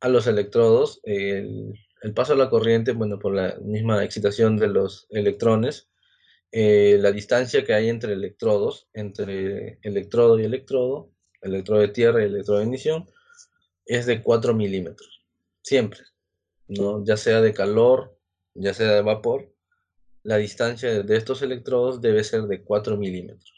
a 0.00 0.08
los 0.08 0.26
electrodos, 0.26 1.00
el, 1.04 1.74
paso 2.14 2.34
de 2.34 2.38
la 2.40 2.50
corriente, 2.50 2.92
bueno, 2.92 3.18
por 3.18 3.34
la 3.34 3.56
misma 3.62 4.04
excitación 4.04 4.58
de 4.58 4.68
los 4.68 5.06
electrones, 5.08 5.88
eh, 6.52 6.98
la 7.00 7.10
distancia 7.10 7.64
que 7.64 7.72
hay 7.72 7.88
entre 7.88 8.12
electrodos, 8.12 8.86
entre 8.92 9.78
electrodo 9.82 10.38
y 10.38 10.44
electrodo, 10.44 11.13
electrodo 11.44 11.80
de 11.80 11.88
tierra 11.88 12.22
y 12.22 12.26
electrodo 12.26 12.58
de 12.58 12.64
ignición, 12.64 13.08
es 13.86 14.06
de 14.06 14.22
4 14.22 14.54
milímetros. 14.54 15.24
Siempre. 15.62 16.00
¿no? 16.68 17.04
Ya 17.04 17.16
sea 17.16 17.40
de 17.40 17.54
calor, 17.54 18.18
ya 18.54 18.74
sea 18.74 18.92
de 18.92 19.02
vapor, 19.02 19.52
la 20.22 20.36
distancia 20.36 21.02
de 21.02 21.16
estos 21.16 21.42
electrodos 21.42 22.00
debe 22.00 22.24
ser 22.24 22.42
de 22.42 22.62
4 22.62 22.96
milímetros. 22.96 23.52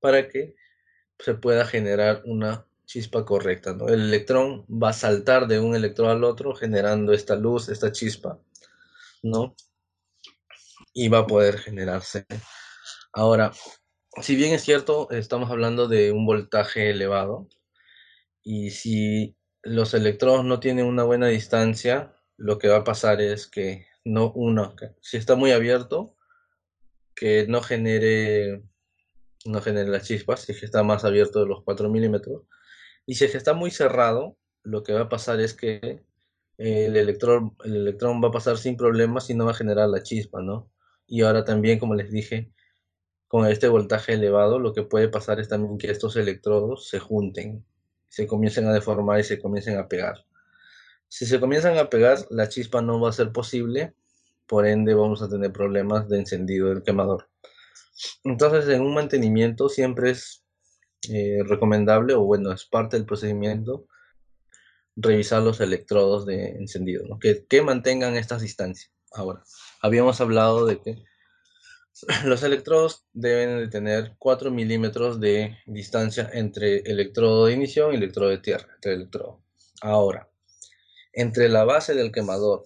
Para 0.00 0.28
que 0.28 0.56
se 1.18 1.34
pueda 1.34 1.64
generar 1.64 2.22
una 2.24 2.66
chispa 2.88 3.24
correcta. 3.24 3.74
¿no? 3.74 3.88
El 3.88 4.00
electrón 4.00 4.64
va 4.68 4.90
a 4.90 4.94
saltar 4.94 5.46
de 5.46 5.60
un 5.60 5.76
electrón 5.76 6.10
al 6.10 6.24
otro 6.24 6.54
generando 6.54 7.12
esta 7.12 7.36
luz, 7.36 7.68
esta 7.68 7.92
chispa, 7.92 8.40
¿no? 9.22 9.54
Y 10.94 11.08
va 11.08 11.18
a 11.18 11.26
poder 11.26 11.58
generarse. 11.58 12.26
Ahora, 13.12 13.52
si 14.22 14.36
bien 14.36 14.52
es 14.54 14.62
cierto, 14.62 15.10
estamos 15.10 15.50
hablando 15.50 15.88
de 15.88 16.12
un 16.12 16.26
voltaje 16.26 16.90
elevado, 16.90 17.48
y 18.42 18.70
si 18.70 19.36
los 19.62 19.94
electrones 19.94 20.44
no 20.46 20.60
tienen 20.60 20.86
una 20.86 21.04
buena 21.04 21.28
distancia, 21.28 22.14
lo 22.36 22.58
que 22.58 22.68
va 22.68 22.78
a 22.78 22.84
pasar 22.84 23.20
es 23.20 23.46
que 23.46 23.86
no 24.04 24.32
uno, 24.32 24.74
si 25.00 25.16
está 25.16 25.34
muy 25.34 25.52
abierto, 25.52 26.16
que 27.14 27.46
no 27.48 27.60
genere 27.62 28.62
no 29.44 29.60
genere 29.60 29.88
las 29.88 30.06
chispas, 30.06 30.42
si 30.42 30.52
está 30.52 30.82
más 30.82 31.04
abierto 31.04 31.40
de 31.40 31.46
los 31.46 31.62
4 31.64 31.88
milímetros. 31.88 32.42
Y 33.06 33.14
si 33.14 33.24
está 33.24 33.54
muy 33.54 33.70
cerrado, 33.70 34.36
lo 34.62 34.82
que 34.82 34.92
va 34.92 35.02
a 35.02 35.08
pasar 35.08 35.40
es 35.40 35.54
que 35.54 36.04
el 36.58 36.96
electrón, 36.96 37.56
el 37.64 37.76
electrón 37.76 38.22
va 38.22 38.28
a 38.28 38.32
pasar 38.32 38.58
sin 38.58 38.76
problemas 38.76 39.30
y 39.30 39.34
no 39.34 39.46
va 39.46 39.52
a 39.52 39.54
generar 39.54 39.88
la 39.88 40.02
chispa, 40.02 40.42
¿no? 40.42 40.70
Y 41.06 41.22
ahora 41.22 41.44
también, 41.44 41.78
como 41.78 41.94
les 41.94 42.10
dije, 42.10 42.52
con 43.28 43.46
este 43.46 43.68
voltaje 43.68 44.14
elevado, 44.14 44.58
lo 44.58 44.72
que 44.72 44.82
puede 44.82 45.08
pasar 45.08 45.38
es 45.38 45.48
también 45.48 45.78
que 45.78 45.90
estos 45.90 46.16
electrodos 46.16 46.88
se 46.88 46.98
junten, 46.98 47.64
se 48.08 48.26
comiencen 48.26 48.66
a 48.66 48.72
deformar 48.72 49.20
y 49.20 49.24
se 49.24 49.38
comiencen 49.38 49.78
a 49.78 49.86
pegar. 49.86 50.24
Si 51.08 51.26
se 51.26 51.38
comienzan 51.38 51.78
a 51.78 51.88
pegar, 51.88 52.18
la 52.30 52.48
chispa 52.48 52.82
no 52.82 53.00
va 53.00 53.10
a 53.10 53.12
ser 53.12 53.32
posible, 53.32 53.94
por 54.46 54.66
ende 54.66 54.94
vamos 54.94 55.22
a 55.22 55.28
tener 55.28 55.52
problemas 55.52 56.08
de 56.08 56.18
encendido 56.18 56.68
del 56.68 56.82
quemador. 56.82 57.28
Entonces, 58.24 58.68
en 58.68 58.82
un 58.82 58.94
mantenimiento 58.94 59.68
siempre 59.68 60.10
es 60.10 60.44
eh, 61.08 61.42
recomendable, 61.46 62.14
o 62.14 62.22
bueno, 62.22 62.52
es 62.52 62.64
parte 62.64 62.96
del 62.96 63.06
procedimiento, 63.06 63.86
revisar 64.96 65.42
los 65.42 65.60
electrodos 65.60 66.26
de 66.26 66.50
encendido, 66.50 67.04
que, 67.20 67.62
mantengan 67.62 68.16
estas 68.16 68.42
distancias. 68.42 68.92
Ahora, 69.12 69.42
habíamos 69.80 70.20
hablado 70.20 70.66
de 70.66 70.80
que 70.80 71.04
Los 72.24 72.42
electrodos 72.42 73.04
deben 73.12 73.58
de 73.58 73.68
tener 73.68 74.14
4 74.18 74.50
milímetros 74.50 75.20
de 75.20 75.56
distancia 75.66 76.30
entre 76.32 76.78
electrodo 76.78 77.46
de 77.46 77.54
inicio 77.54 77.92
y 77.92 77.96
electrodo 77.96 78.30
de 78.30 78.38
tierra. 78.38 78.68
Ahora, 79.80 80.28
entre 81.12 81.48
la 81.48 81.64
base 81.64 81.94
del 81.94 82.12
quemador 82.12 82.64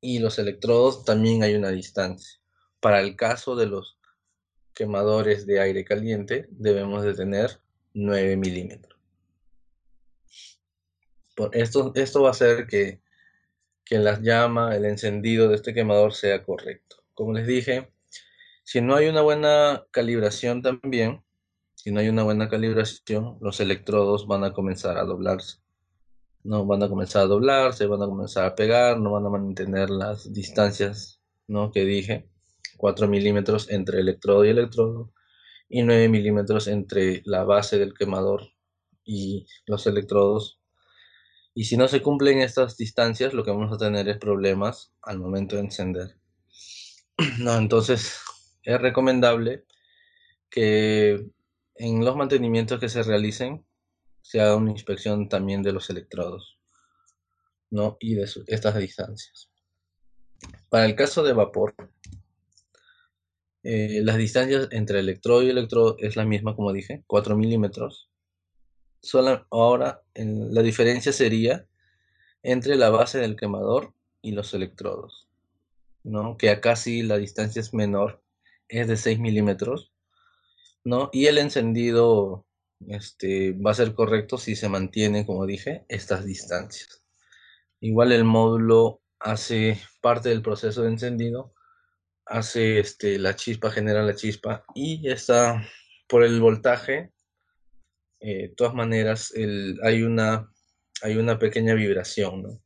y 0.00 0.18
los 0.18 0.38
electrodos 0.38 1.04
también 1.04 1.42
hay 1.42 1.54
una 1.54 1.70
distancia. 1.70 2.40
Para 2.80 3.00
el 3.00 3.14
caso 3.14 3.54
de 3.54 3.66
los 3.66 3.98
quemadores 4.74 5.46
de 5.46 5.60
aire 5.60 5.84
caliente 5.84 6.48
debemos 6.50 7.04
de 7.04 7.14
tener 7.14 7.60
9 7.94 8.36
milímetros. 8.36 8.98
Esto, 11.52 11.92
esto 11.94 12.22
va 12.22 12.28
a 12.28 12.32
hacer 12.32 12.66
que, 12.66 13.00
que 13.84 13.98
la 13.98 14.20
llama, 14.20 14.74
el 14.76 14.84
encendido 14.84 15.48
de 15.48 15.56
este 15.56 15.72
quemador 15.72 16.14
sea 16.14 16.42
correcto. 16.42 16.96
Como 17.14 17.32
les 17.32 17.46
dije, 17.46 17.92
si 18.64 18.80
no 18.80 18.94
hay 18.94 19.08
una 19.08 19.22
buena 19.22 19.84
calibración 19.90 20.62
también, 20.62 21.22
si 21.74 21.90
no 21.90 22.00
hay 22.00 22.08
una 22.08 22.22
buena 22.22 22.48
calibración, 22.48 23.38
los 23.40 23.60
electrodos 23.60 24.26
van 24.26 24.44
a 24.44 24.52
comenzar 24.52 24.98
a 24.98 25.04
doblarse. 25.04 25.58
No 26.44 26.64
van 26.66 26.82
a 26.82 26.88
comenzar 26.88 27.22
a 27.22 27.26
doblarse, 27.26 27.86
van 27.86 28.02
a 28.02 28.06
comenzar 28.06 28.44
a 28.44 28.54
pegar, 28.54 28.98
no 29.00 29.12
van 29.12 29.26
a 29.26 29.30
mantener 29.30 29.90
las 29.90 30.32
distancias 30.32 31.20
¿no? 31.48 31.70
que 31.72 31.84
dije. 31.84 32.28
4 32.76 33.08
milímetros 33.08 33.70
entre 33.70 34.00
electrodo 34.00 34.44
y 34.44 34.50
electrodo 34.50 35.12
y 35.68 35.82
9 35.82 36.08
milímetros 36.08 36.68
entre 36.68 37.22
la 37.24 37.44
base 37.44 37.78
del 37.78 37.94
quemador 37.94 38.52
y 39.04 39.46
los 39.66 39.86
electrodos. 39.86 40.60
Y 41.54 41.64
si 41.64 41.76
no 41.76 41.88
se 41.88 42.02
cumplen 42.02 42.40
estas 42.40 42.76
distancias, 42.76 43.34
lo 43.34 43.44
que 43.44 43.50
vamos 43.50 43.72
a 43.72 43.78
tener 43.78 44.08
es 44.08 44.18
problemas 44.18 44.92
al 45.02 45.18
momento 45.18 45.56
de 45.56 45.62
encender. 45.62 46.16
No, 47.38 47.56
entonces 47.56 48.18
es 48.62 48.80
recomendable 48.80 49.64
que 50.50 51.26
en 51.76 52.04
los 52.04 52.16
mantenimientos 52.16 52.78
que 52.78 52.88
se 52.88 53.02
realicen 53.02 53.64
se 54.20 54.40
haga 54.40 54.56
una 54.56 54.70
inspección 54.70 55.28
también 55.28 55.62
de 55.62 55.72
los 55.72 55.90
electrodos 55.90 56.58
¿no? 57.70 57.96
y 58.00 58.14
de 58.14 58.28
estas 58.46 58.76
distancias. 58.76 59.50
Para 60.68 60.86
el 60.86 60.94
caso 60.94 61.22
de 61.22 61.32
vapor, 61.32 61.74
eh, 63.64 64.00
las 64.02 64.16
distancias 64.16 64.68
entre 64.72 65.00
electrodo 65.00 65.42
y 65.42 65.50
electrodo 65.50 65.96
es 65.98 66.16
la 66.16 66.24
misma, 66.24 66.56
como 66.56 66.72
dije, 66.72 67.04
4 67.06 67.36
milímetros. 67.36 68.10
Solo 69.00 69.46
ahora 69.50 70.02
la 70.14 70.62
diferencia 70.62 71.12
sería 71.12 71.66
entre 72.42 72.76
la 72.76 72.90
base 72.90 73.18
del 73.18 73.36
quemador 73.36 73.94
y 74.20 74.32
los 74.32 74.54
electrodos, 74.54 75.28
¿no? 76.04 76.36
que 76.36 76.50
acá 76.50 76.76
sí 76.76 77.02
la 77.02 77.18
distancia 77.18 77.60
es 77.60 77.74
menor, 77.74 78.21
es 78.80 78.88
de 78.88 78.96
6 78.96 79.18
milímetros, 79.18 79.92
¿no? 80.84 81.10
y 81.12 81.26
el 81.26 81.38
encendido 81.38 82.46
este, 82.88 83.52
va 83.52 83.70
a 83.70 83.74
ser 83.74 83.94
correcto 83.94 84.38
si 84.38 84.56
se 84.56 84.68
mantiene, 84.68 85.26
como 85.26 85.46
dije, 85.46 85.84
estas 85.88 86.24
distancias. 86.24 87.04
Igual 87.80 88.12
el 88.12 88.24
módulo 88.24 89.00
hace 89.18 89.78
parte 90.00 90.30
del 90.30 90.42
proceso 90.42 90.82
de 90.82 90.88
encendido 90.88 91.52
hace 92.26 92.78
este, 92.78 93.18
la 93.18 93.36
chispa, 93.36 93.70
genera 93.70 94.02
la 94.02 94.14
chispa 94.14 94.64
y 94.74 95.08
está 95.08 95.66
por 96.08 96.24
el 96.24 96.40
voltaje. 96.40 97.12
Eh, 98.20 98.48
de 98.48 98.54
todas 98.56 98.74
maneras, 98.74 99.32
el, 99.34 99.78
hay, 99.82 100.02
una, 100.02 100.50
hay 101.02 101.16
una 101.16 101.38
pequeña 101.38 101.74
vibración, 101.74 102.42
¿no? 102.42 102.62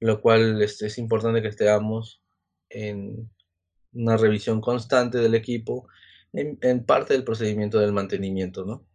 lo 0.00 0.20
cual 0.22 0.62
este, 0.62 0.86
es 0.86 0.96
importante 0.98 1.42
que 1.42 1.48
estemos 1.48 2.22
en 2.70 3.30
una 3.92 4.16
revisión 4.16 4.60
constante 4.60 5.18
del 5.18 5.34
equipo 5.34 5.88
en, 6.32 6.84
parte 6.84 7.14
del 7.14 7.24
procedimiento 7.24 7.78
del 7.78 7.92
mantenimiento. 7.92 8.64
¿no? 8.64 8.86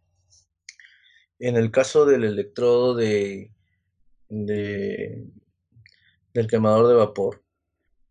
En 1.38 1.56
el 1.56 1.70
caso 1.70 2.06
del 2.06 2.24
electrodo 2.24 2.94
de, 2.94 3.52
de, 4.28 5.26
del 6.32 6.46
quemador 6.46 6.88
de 6.88 6.94
vapor, 6.94 7.42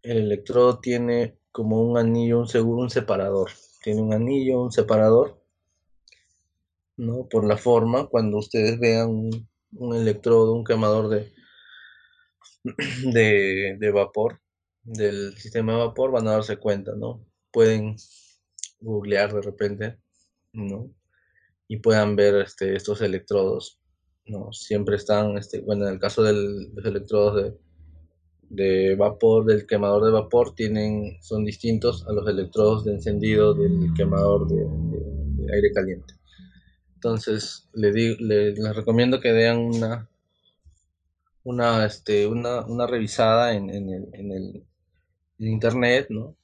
el 0.04 0.18
electrodo 0.18 0.80
tiene 0.80 1.38
como 1.52 1.82
un 1.82 1.98
anillo, 1.98 2.40
un 2.40 2.48
seguro, 2.48 2.82
un 2.82 2.90
separador. 2.90 3.50
Tiene 3.82 4.02
un 4.02 4.14
anillo, 4.14 4.62
un 4.62 4.72
separador, 4.72 5.42
¿no? 6.98 7.28
Por 7.30 7.46
la 7.46 7.58
forma, 7.58 8.08
cuando 8.08 8.38
ustedes 8.38 8.80
vean 8.80 9.10
un, 9.72 9.96
electrodo, 9.96 10.54
un 10.54 10.64
quemador 10.64 11.10
de, 11.10 11.34
de, 13.80 13.92
vapor, 13.92 14.42
del 14.86 15.38
sistema 15.38 15.74
de 15.74 15.80
vapor, 15.80 16.12
van 16.12 16.28
a 16.28 16.34
darse 16.34 16.58
cuenta, 16.58 16.94
¿no? 16.96 17.26
Pueden 17.52 17.98
googlear 18.80 19.34
de 19.34 19.42
repente, 19.42 19.98
¿no? 20.54 20.92
Y 21.68 21.78
puedan 21.78 22.16
ver 22.16 22.36
este, 22.36 22.76
estos 22.76 23.02
electrodos, 23.02 23.80
¿no? 24.26 24.54
Siempre 24.54 24.96
están, 24.96 25.38
este, 25.38 25.62
bueno, 25.62 25.88
en 25.88 25.94
el 25.94 26.00
caso 26.00 26.24
de 26.24 26.34
los 26.34 26.86
electrodos 26.86 27.44
de, 27.44 27.58
de 28.50 28.96
vapor 28.96 29.46
del 29.46 29.66
quemador 29.66 30.06
de 30.06 30.12
vapor 30.12 30.54
tienen, 30.56 31.18
son 31.22 31.46
distintos 31.46 32.06
a 32.08 32.14
los 32.14 32.28
electrodos 32.28 32.86
de 32.86 32.94
encendido 32.94 33.54
del 33.54 33.94
quemador 33.96 34.48
de, 34.48 34.66
aire 35.54 35.72
caliente. 35.74 36.14
Entonces, 36.96 37.70
le 37.74 37.92
les 37.92 38.76
recomiendo 38.76 39.20
que 39.20 39.32
den 39.32 39.58
una, 39.58 40.10
una, 41.44 41.86
este, 41.86 42.28
una, 42.28 42.66
una 42.66 42.88
revisada 42.88 43.54
en, 43.54 43.70
en, 43.70 43.90
el, 43.90 44.10
en, 44.14 44.32
el, 44.32 44.64
internet, 45.40 46.08
¿no? 46.10 46.36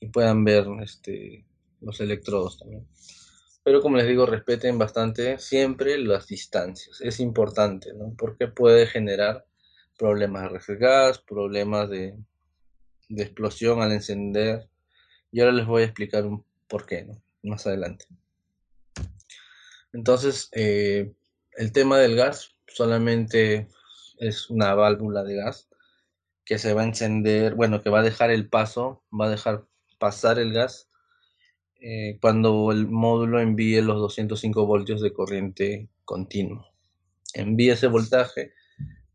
Y 0.00 0.08
puedan 0.08 0.44
ver 0.44 0.66
este, 0.82 1.44
los 1.80 2.00
electrodos 2.00 2.58
también. 2.58 2.86
Pero 3.68 3.82
como 3.82 3.98
les 3.98 4.06
digo, 4.06 4.24
respeten 4.24 4.78
bastante 4.78 5.38
siempre 5.38 5.98
las 5.98 6.26
distancias. 6.26 7.00
Es 7.02 7.20
importante, 7.20 7.92
¿no? 7.92 8.14
Porque 8.16 8.48
puede 8.48 8.86
generar 8.86 9.44
problemas 9.98 10.44
de 10.44 10.48
refrigas, 10.48 11.18
problemas 11.18 11.90
de, 11.90 12.16
explosión 13.10 13.82
al 13.82 13.92
encender. 13.92 14.68
Y 15.30 15.40
ahora 15.40 15.52
les 15.52 15.66
voy 15.66 15.82
a 15.82 15.84
explicar 15.84 16.24
un 16.24 16.44
por 16.66 16.86
qué, 16.86 17.04
¿no? 17.04 17.20
Más 17.42 17.66
adelante. 17.66 18.06
Entonces, 19.92 20.48
eh, 20.52 21.12
el 21.52 21.72
tema 21.72 21.98
del 21.98 22.16
gas 22.16 22.54
solamente 22.68 23.68
es 24.18 24.48
una 24.48 24.74
válvula 24.74 25.24
de 25.24 25.36
gas 25.36 25.68
que 26.48 26.58
se 26.58 26.72
va 26.72 26.82
a 26.82 26.86
encender, 26.86 27.54
bueno, 27.54 27.82
que 27.82 27.90
va 27.90 28.00
a 28.00 28.02
dejar 28.02 28.30
el 28.30 28.48
paso, 28.48 29.04
va 29.12 29.26
a 29.26 29.30
dejar 29.30 29.66
pasar 29.98 30.40
el 30.40 30.52
gas 30.52 30.88
eh, 31.80 32.18
cuando 32.20 32.72
el 32.72 32.88
módulo 32.88 33.40
envíe 33.40 33.82
los 33.82 33.98
205 33.98 34.66
voltios 34.66 35.00
de 35.00 35.12
corriente 35.12 35.90
continuo. 36.04 36.66
Envía 37.34 37.74
ese 37.74 37.86
voltaje 37.86 38.52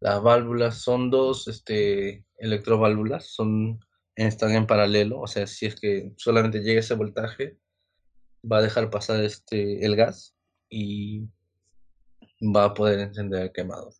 las 0.04 0.22
válvulas 0.22 0.80
son 0.80 1.10
dos 1.10 1.48
este, 1.48 2.26
electroválvulas, 2.38 3.26
son, 3.26 3.80
están 4.17 4.52
en 4.52 4.67
paralelo, 4.67 5.22
o 5.22 5.28
sea, 5.28 5.48
si 5.48 5.65
es 5.65 5.80
que 5.80 6.12
solamente 6.17 6.60
llega 6.60 6.82
ese 6.82 6.96
voltaje, 6.96 7.58
va 8.43 8.58
a 8.58 8.62
dejar 8.62 8.89
pasar 8.89 9.24
este, 9.24 9.86
el 9.86 9.96
gas 9.96 10.36
y 10.67 11.30
va 12.41 12.65
a 12.65 12.74
poder 12.74 13.00
encender 13.00 13.43
el 13.43 13.54
quemador. 13.54 13.93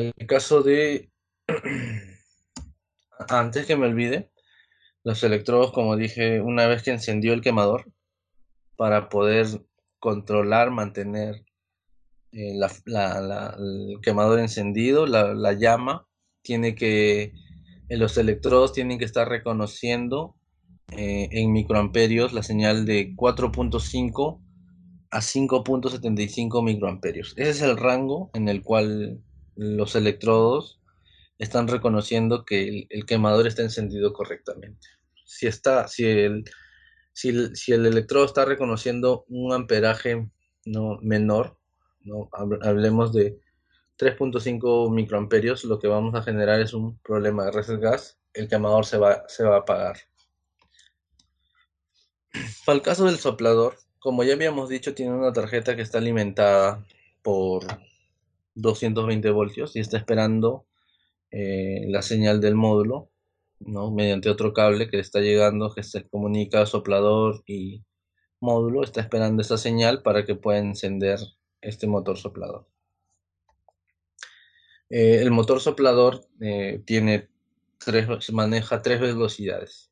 En 0.00 0.12
el 0.16 0.26
caso 0.26 0.62
de, 0.62 1.10
antes 3.28 3.66
que 3.66 3.76
me 3.76 3.86
olvide, 3.86 4.30
los 5.04 5.22
electrodos, 5.22 5.72
como 5.72 5.96
dije, 5.96 6.40
una 6.40 6.66
vez 6.66 6.82
que 6.82 6.90
encendió 6.90 7.32
el 7.32 7.40
quemador, 7.40 7.92
para 8.76 9.08
poder 9.08 9.46
controlar, 9.98 10.70
mantener 10.70 11.44
eh, 12.32 12.54
el 12.54 14.00
quemador 14.02 14.38
encendido, 14.38 15.06
la, 15.06 15.52
llama, 15.54 16.06
tiene 16.42 16.74
que, 16.74 17.32
eh, 17.88 17.96
los 17.96 18.16
electrodos 18.18 18.72
tienen 18.72 18.98
que 18.98 19.04
estar 19.04 19.28
reconociendo 19.28 20.36
eh, 20.92 21.28
en 21.32 21.52
microamperios 21.52 22.32
la 22.32 22.42
señal 22.42 22.86
de 22.86 23.14
4.5 23.16 24.40
a 25.10 25.18
5.75 25.20 26.62
microamperios. 26.62 27.34
Ese 27.36 27.50
es 27.50 27.62
el 27.62 27.76
rango 27.76 28.30
en 28.34 28.48
el 28.48 28.62
cual 28.62 29.22
los 29.58 29.96
electrodos 29.96 30.80
están 31.38 31.66
reconociendo 31.66 32.44
que 32.44 32.86
el, 32.88 33.06
quemador 33.06 33.48
está 33.48 33.62
encendido 33.62 34.12
correctamente. 34.12 34.88
Si, 35.24 35.48
está, 35.48 35.88
si, 35.88 36.06
el, 36.06 36.44
si, 37.12 37.30
el, 37.30 37.56
si 37.56 37.72
el 37.72 37.84
electrodo 37.84 38.24
está 38.24 38.44
reconociendo 38.44 39.24
un 39.28 39.52
amperaje 39.52 40.30
no 40.64 40.98
menor, 41.02 41.58
¿no? 42.02 42.28
Hablemos 42.32 43.12
de 43.12 43.40
3.5 43.98 44.92
microamperios, 44.92 45.64
lo 45.64 45.80
que 45.80 45.88
vamos 45.88 46.14
a 46.14 46.22
generar 46.22 46.60
es 46.60 46.72
un 46.72 46.96
problema 46.98 47.44
de 47.44 47.50
reset 47.50 47.80
gas, 47.80 48.18
el 48.34 48.48
quemador 48.48 48.86
se 48.86 48.96
va, 48.96 49.24
se 49.26 49.42
va 49.42 49.56
a 49.56 49.60
apagar. 49.60 49.96
Para 52.64 52.76
el 52.76 52.82
caso 52.82 53.06
del 53.06 53.18
soplador, 53.18 53.76
como 53.98 54.22
ya 54.22 54.34
habíamos 54.34 54.68
dicho, 54.68 54.94
tiene 54.94 55.14
una 55.14 55.32
tarjeta 55.32 55.74
que 55.74 55.82
está 55.82 55.98
alimentada 55.98 56.86
por 57.22 57.66
220 58.60 59.30
voltios 59.30 59.76
y 59.76 59.80
está 59.80 59.98
esperando 59.98 60.66
eh, 61.30 61.84
la 61.88 62.02
señal 62.02 62.40
del 62.40 62.54
módulo 62.54 63.10
¿no? 63.60 63.90
Mediante 63.90 64.30
otro 64.30 64.52
cable 64.52 64.88
que 64.88 64.98
está 64.98 65.20
llegando, 65.20 65.74
que 65.74 65.82
se 65.82 66.08
comunica 66.08 66.66
soplador 66.66 67.42
y 67.46 67.84
módulo, 68.40 68.84
está 68.84 69.00
esperando 69.00 69.42
esa 69.42 69.58
señal 69.58 70.02
para 70.02 70.24
que 70.24 70.34
pueda 70.34 70.58
encender 70.58 71.18
este 71.60 71.86
motor 71.86 72.16
soplador. 72.18 72.66
Eh, 74.90 75.18
el 75.20 75.30
motor 75.30 75.60
soplador 75.60 76.26
eh, 76.40 76.82
tiene 76.86 77.28
tres, 77.78 78.32
maneja 78.32 78.80
tres 78.82 79.00
velocidades. 79.00 79.90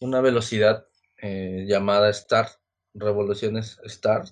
Una 0.00 0.20
velocidad 0.20 0.86
llamada 1.18 2.12
start, 2.12 2.50
revoluciones 2.94 3.80
start, 3.86 4.28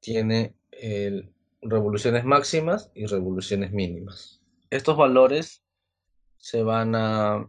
tiene 0.00 0.54
revoluciones 1.62 2.24
máximas 2.24 2.90
y 2.94 3.06
revoluciones 3.06 3.72
mínimas. 3.72 4.40
Estos 4.70 4.96
valores 4.96 5.62
se 6.38 6.62
van 6.62 6.94
a 6.94 7.48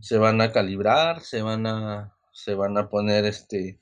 se 0.00 0.18
van 0.18 0.40
a 0.40 0.50
calibrar, 0.52 1.20
se 1.20 1.42
van 1.42 1.66
a 1.66 2.16
se 2.32 2.54
van 2.54 2.76
a 2.78 2.88
poner 2.88 3.24
este 3.24 3.80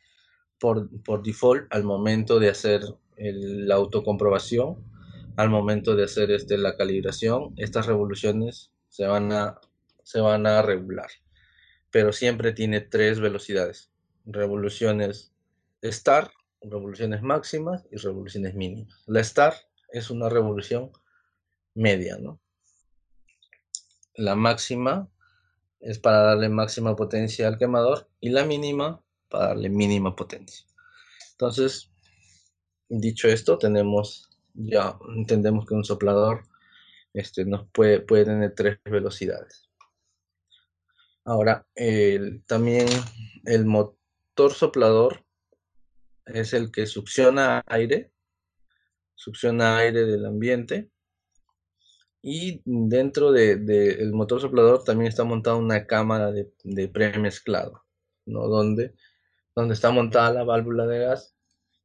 por, 0.61 0.89
por 1.03 1.23
default 1.23 1.73
al 1.73 1.85
momento 1.85 2.39
de 2.39 2.51
hacer 2.51 2.83
la 3.17 3.75
autocomprobación 3.77 4.89
al 5.39 5.51
momento 5.51 5.95
de 5.95 6.03
hacer 6.03 6.33
este, 6.33 6.59
la 6.59 6.77
calibración, 6.77 7.55
estas 7.59 7.87
revoluciones 7.87 8.73
se 8.89 9.07
van, 9.07 9.31
a, 9.31 9.61
se 10.03 10.21
van 10.21 10.49
a 10.49 10.63
regular. 10.63 11.09
Pero 11.93 12.13
siempre 12.13 12.53
tiene 12.53 12.81
tres 12.81 13.21
velocidades. 13.21 13.93
Revoluciones 14.27 15.33
start, 15.85 16.33
revoluciones 16.61 17.23
máximas 17.23 17.87
y 17.91 17.97
revoluciones 17.97 18.55
mínimas. 18.55 19.03
La 19.07 19.23
start 19.23 19.57
es 19.91 20.11
una 20.11 20.29
revolución 20.29 20.91
media, 21.75 22.19
¿no? 22.19 22.41
La 24.15 24.35
máxima 24.35 25.09
es 25.81 25.99
para 25.99 26.23
darle 26.23 26.49
máxima 26.49 26.97
potencia 26.97 27.47
al 27.47 27.59
quemador 27.59 28.09
y 28.21 28.31
la 28.31 28.45
mínima 28.45 29.03
para 29.29 29.49
darle 29.49 29.69
mínima 29.69 30.17
potencia. 30.17 30.67
Entonces, 31.33 31.93
dicho 32.89 33.29
esto, 33.29 33.59
tenemos 33.59 34.29
ya 34.59 34.99
entendemos 35.17 35.67
que 35.67 35.75
un 35.75 35.85
soplador 35.85 36.43
este, 37.15 37.45
nos 37.45 37.69
puede, 37.71 38.01
puede 38.01 38.25
tener 38.25 38.55
tres 38.55 38.79
velocidades. 38.85 39.69
Ahora, 41.25 41.67
también 42.47 42.87
el 43.45 43.67
motor 43.67 44.53
soplador 44.53 45.25
es 46.33 46.53
el 46.53 46.71
que 46.71 46.87
succiona 46.87 47.63
aire, 47.67 48.13
succiona 49.15 49.79
aire 49.79 50.05
del 50.05 50.27
ambiente 50.27 50.91
y 52.23 52.63
dentro 52.65 53.33
del 53.33 53.65
de, 53.67 54.11
motor 54.13 54.41
soplador 54.41 54.85
también 54.85 55.09
está 55.09 55.25
montada 55.25 55.57
una 55.57 55.87
cámara 55.87 56.33
de, 56.33 56.53
de 56.65 56.89
premezclado, 56.89 57.85
¿no? 58.27 58.49
donde, 58.49 58.95
donde 59.55 59.75
está 59.75 59.91
montada 59.91 60.33
la 60.33 60.45
válvula 60.45 60.87
de 60.87 61.01
gas 61.01 61.35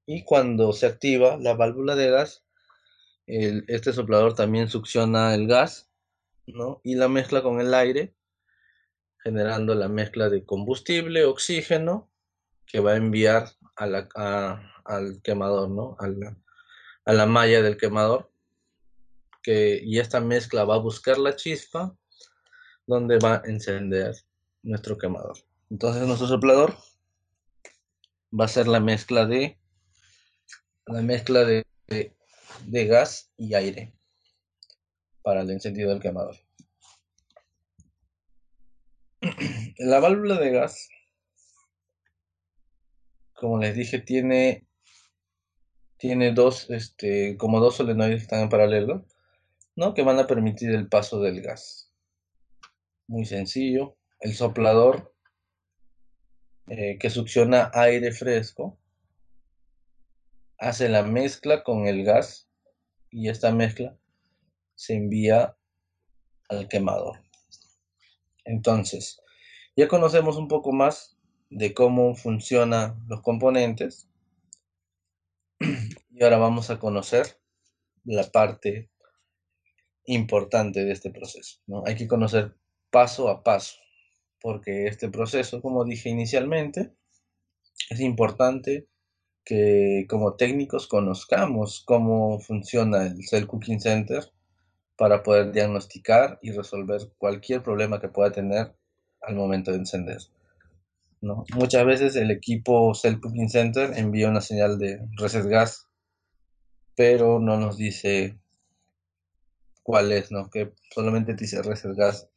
y 0.06 0.24
cuando 0.24 0.74
se 0.74 0.88
activa 0.88 1.38
la 1.38 1.54
válvula 1.54 1.96
de 1.96 2.10
gas 2.10 2.44
este 3.26 3.94
soplador 3.94 4.36
también 4.36 4.70
succiona 4.70 5.34
el 5.34 5.48
gas, 5.48 5.90
¿no? 6.46 6.82
Y 6.84 6.96
la 6.96 7.08
mezcla 7.08 7.42
con 7.42 7.62
el 7.62 7.74
aire, 7.74 8.16
generando 9.24 9.76
la 9.76 9.88
mezcla 9.88 10.30
de 10.30 10.46
combustible, 10.46 11.26
oxígeno, 11.26 12.12
que 12.66 12.80
va 12.80 12.94
a 12.94 12.98
enviar 12.98 13.50
a 13.76 13.86
la, 13.88 14.72
al 14.86 15.22
quemador, 15.22 15.70
¿no? 15.70 15.96
A 16.00 16.08
la, 16.08 16.38
a 17.06 17.14
la 17.14 17.26
malla 17.26 17.62
del 17.62 17.78
quemador. 17.78 18.32
Que, 19.42 19.82
y 19.84 20.00
esta 20.00 20.22
mezcla 20.22 20.64
va 20.64 20.76
a 20.76 20.80
buscar 20.80 21.18
la 21.18 21.36
chispa 21.36 21.94
donde 22.88 23.20
va 23.20 23.36
a 23.36 23.42
encender 23.46 24.16
nuestro 24.62 24.98
quemador. 24.98 25.38
Entonces 25.70 26.08
nuestro 26.08 26.28
soplador 26.28 26.78
va 28.40 28.46
a 28.46 28.50
ser 28.50 28.68
la 28.68 28.80
mezcla 28.80 29.26
de 29.26 29.60
la 30.86 31.02
mezcla 31.02 31.44
de 31.44 31.66
de 32.68 32.86
gas 32.86 33.32
y 33.38 33.54
aire 33.54 33.94
para 35.22 35.42
el 35.42 35.50
encendido 35.52 35.90
del 35.90 36.02
quemador. 36.02 36.36
La 39.78 40.00
válvula 40.00 40.40
de 40.40 40.52
gas, 40.52 40.90
como 43.34 43.60
les 43.60 43.76
dije, 43.76 44.00
tiene, 44.00 44.68
tiene 45.98 46.34
dos, 46.34 46.70
este, 46.70 47.38
como 47.38 47.60
dos 47.60 47.76
solenoides 47.76 48.18
que 48.18 48.24
están 48.24 48.42
en 48.42 48.50
paralelo, 48.50 49.06
¿no? 49.76 49.94
que 49.94 50.04
van 50.04 50.20
a 50.20 50.28
permitir 50.28 50.72
el 50.72 50.88
paso 50.88 51.20
del 51.20 51.42
gas. 51.42 51.92
Muy 53.08 53.26
sencillo. 53.26 53.98
El 54.20 54.34
soplador 54.34 55.14
eh, 56.68 56.98
que 56.98 57.10
succiona 57.10 57.72
aire 57.74 58.12
fresco 58.14 58.80
hace 60.58 60.88
la 60.88 61.04
mezcla 61.04 61.64
con 61.64 61.88
el 61.88 62.06
gas 62.06 62.50
y 63.10 63.28
esta 63.28 63.52
mezcla 63.52 63.98
se 64.76 64.96
envía 64.96 65.58
al 66.48 66.70
quemador. 66.70 67.22
Entonces, 68.46 69.22
ya 69.76 69.88
conocemos 69.88 70.38
un 70.38 70.48
poco 70.48 70.72
más 70.72 71.18
de 71.56 71.74
cómo 71.74 72.16
funcionan 72.16 73.04
los 73.08 73.22
componentes 73.22 74.08
y 75.60 76.24
ahora 76.24 76.38
vamos 76.38 76.70
a 76.70 76.80
conocer 76.80 77.40
la 78.06 78.24
parte 78.24 78.90
importante 80.06 80.84
de 80.84 80.92
este 80.92 81.12
proceso. 81.12 81.60
¿no? 81.68 81.84
Hay 81.86 81.96
que 81.96 82.08
conocer 82.08 82.56
paso 82.90 83.30
a 83.30 83.44
paso, 83.44 83.78
porque 84.42 84.88
este 84.88 85.10
proceso, 85.10 85.62
como 85.62 85.86
dije 85.86 86.10
inicialmente, 86.10 86.94
es 87.90 88.00
importante 88.00 88.88
que 89.46 90.06
como 90.10 90.36
técnicos 90.36 90.88
conozcamos 90.88 91.84
cómo 91.86 92.40
funciona 92.40 93.08
el 93.08 93.28
Cell 93.28 93.46
Cooking 93.46 93.80
Center 93.80 94.32
para 94.96 95.22
poder 95.22 95.52
diagnosticar 95.52 96.40
y 96.42 96.52
resolver 96.52 97.02
cualquier 97.18 97.62
problema 97.62 98.00
que 98.00 98.10
pueda 98.10 98.32
tener 98.32 98.76
al 99.22 99.36
momento 99.36 99.72
de 99.72 99.78
encender. 99.78 100.20
Muchas 101.24 101.86
veces 101.86 102.18
el 102.18 102.32
equipo 102.32 102.94
Cell 102.94 103.22
Cooking 103.22 103.50
Center 103.50 103.94
envía 103.96 104.28
una 104.28 104.42
señal 104.42 104.78
de 104.78 105.00
reset 105.18 105.46
gas, 105.46 105.88
pero 106.96 107.40
no 107.40 107.58
nos 107.58 107.78
dice 107.78 108.38
cuál 109.84 110.12
es, 110.12 110.32
¿no? 110.34 110.50
que 110.50 110.74
solamente 110.94 111.34
dice 111.34 111.62
reset 111.62 111.96
gas, 111.96 112.30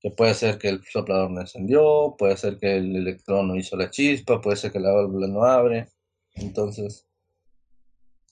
que 0.00 0.10
puede 0.10 0.32
ser 0.32 0.56
que 0.56 0.68
el 0.68 0.82
soplador 0.84 1.30
no 1.30 1.42
encendió, 1.42 2.14
puede 2.16 2.38
ser 2.38 2.56
que 2.56 2.78
el 2.78 2.96
electrón 2.96 3.48
no 3.48 3.56
hizo 3.56 3.76
la 3.76 3.90
chispa, 3.90 4.40
puede 4.40 4.56
ser 4.56 4.72
que 4.72 4.80
la 4.80 4.92
válvula 4.92 5.26
no 5.26 5.44
abre. 5.44 5.88
Entonces, 6.34 7.06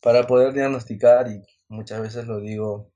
para 0.01 0.27
poder 0.27 0.55
diagnosticar, 0.55 1.29
y 1.29 1.43
muchas 1.69 2.01
veces 2.01 2.27
lo 2.27 2.41
digo 2.41 2.93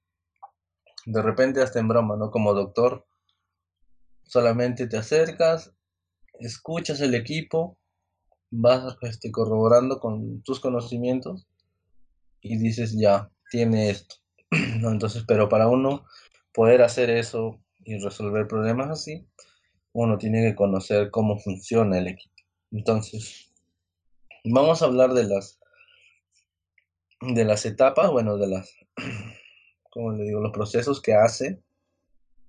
de 1.04 1.20
repente 1.20 1.60
hasta 1.60 1.78
en 1.78 1.88
broma, 1.88 2.16
¿no? 2.16 2.30
Como 2.30 2.54
doctor, 2.54 3.06
solamente 4.22 4.86
te 4.86 4.96
acercas, 4.96 5.74
escuchas 6.40 7.00
el 7.00 7.14
equipo, 7.14 7.78
vas 8.50 8.96
este, 9.02 9.30
corroborando 9.30 10.00
con 10.00 10.42
tus 10.42 10.60
conocimientos 10.60 11.46
y 12.40 12.58
dices, 12.58 12.96
ya, 12.98 13.30
tiene 13.50 13.90
esto. 13.90 14.16
Entonces, 14.50 15.24
pero 15.26 15.48
para 15.48 15.68
uno 15.68 16.04
poder 16.52 16.82
hacer 16.82 17.10
eso 17.10 17.60
y 17.84 17.98
resolver 17.98 18.46
problemas 18.48 18.90
así, 18.90 19.26
uno 19.92 20.18
tiene 20.18 20.42
que 20.42 20.56
conocer 20.56 21.10
cómo 21.10 21.38
funciona 21.38 21.98
el 21.98 22.08
equipo. 22.08 22.34
Entonces, 22.72 23.50
Vamos 24.44 24.80
a 24.80 24.86
hablar 24.86 25.12
de 25.12 25.24
las 25.24 25.60
de 27.20 27.44
las 27.44 27.66
etapas, 27.66 28.10
bueno, 28.10 28.38
de 28.38 28.48
las 28.48 28.74
como 29.90 30.12
le 30.12 30.24
digo, 30.24 30.40
los 30.40 30.52
procesos 30.52 31.02
que 31.02 31.14
hace 31.14 31.60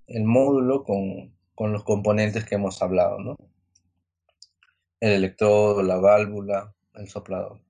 el 0.06 0.24
módulo 0.24 0.84
con, 0.84 1.36
con 1.54 1.72
los 1.72 1.84
componentes 1.84 2.46
que 2.46 2.54
hemos 2.54 2.80
hablado, 2.80 3.18
¿no? 3.18 3.36
El 5.02 5.14
electrodo, 5.14 5.82
la 5.82 5.96
válvula, 5.96 6.76
el 6.94 7.08
soplador. 7.08 7.60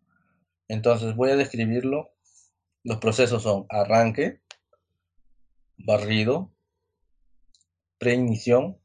Entonces 0.69 1.17
voy 1.17 1.31
a 1.31 1.37
describirlo. 1.37 2.11
Los 2.85 2.99
procesos 2.99 3.43
son 3.43 3.65
arranque, 3.71 4.43
barrido, 5.79 6.53
preignición, 7.97 8.77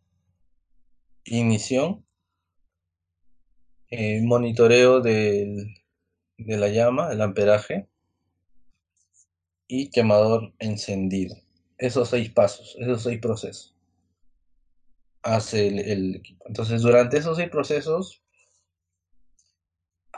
ignición 1.25 2.05
eh, 3.89 4.21
monitoreo 4.23 5.01
de 5.01 5.75
la 6.37 6.69
llama, 6.69 7.11
el 7.11 7.21
amperaje 7.21 7.89
y 9.67 9.89
quemador 9.89 10.53
encendido. 10.59 11.35
Esos 11.77 12.11
seis 12.11 12.31
pasos, 12.31 12.77
esos 12.79 13.03
seis 13.03 13.19
procesos 13.19 13.77
hace 15.27 15.67
el, 15.67 16.15
equipo. 16.15 16.45
Entonces, 16.47 16.81
durante 16.81 17.17
esos 17.17 17.37
seis 17.37 17.49
procesos 17.49 18.23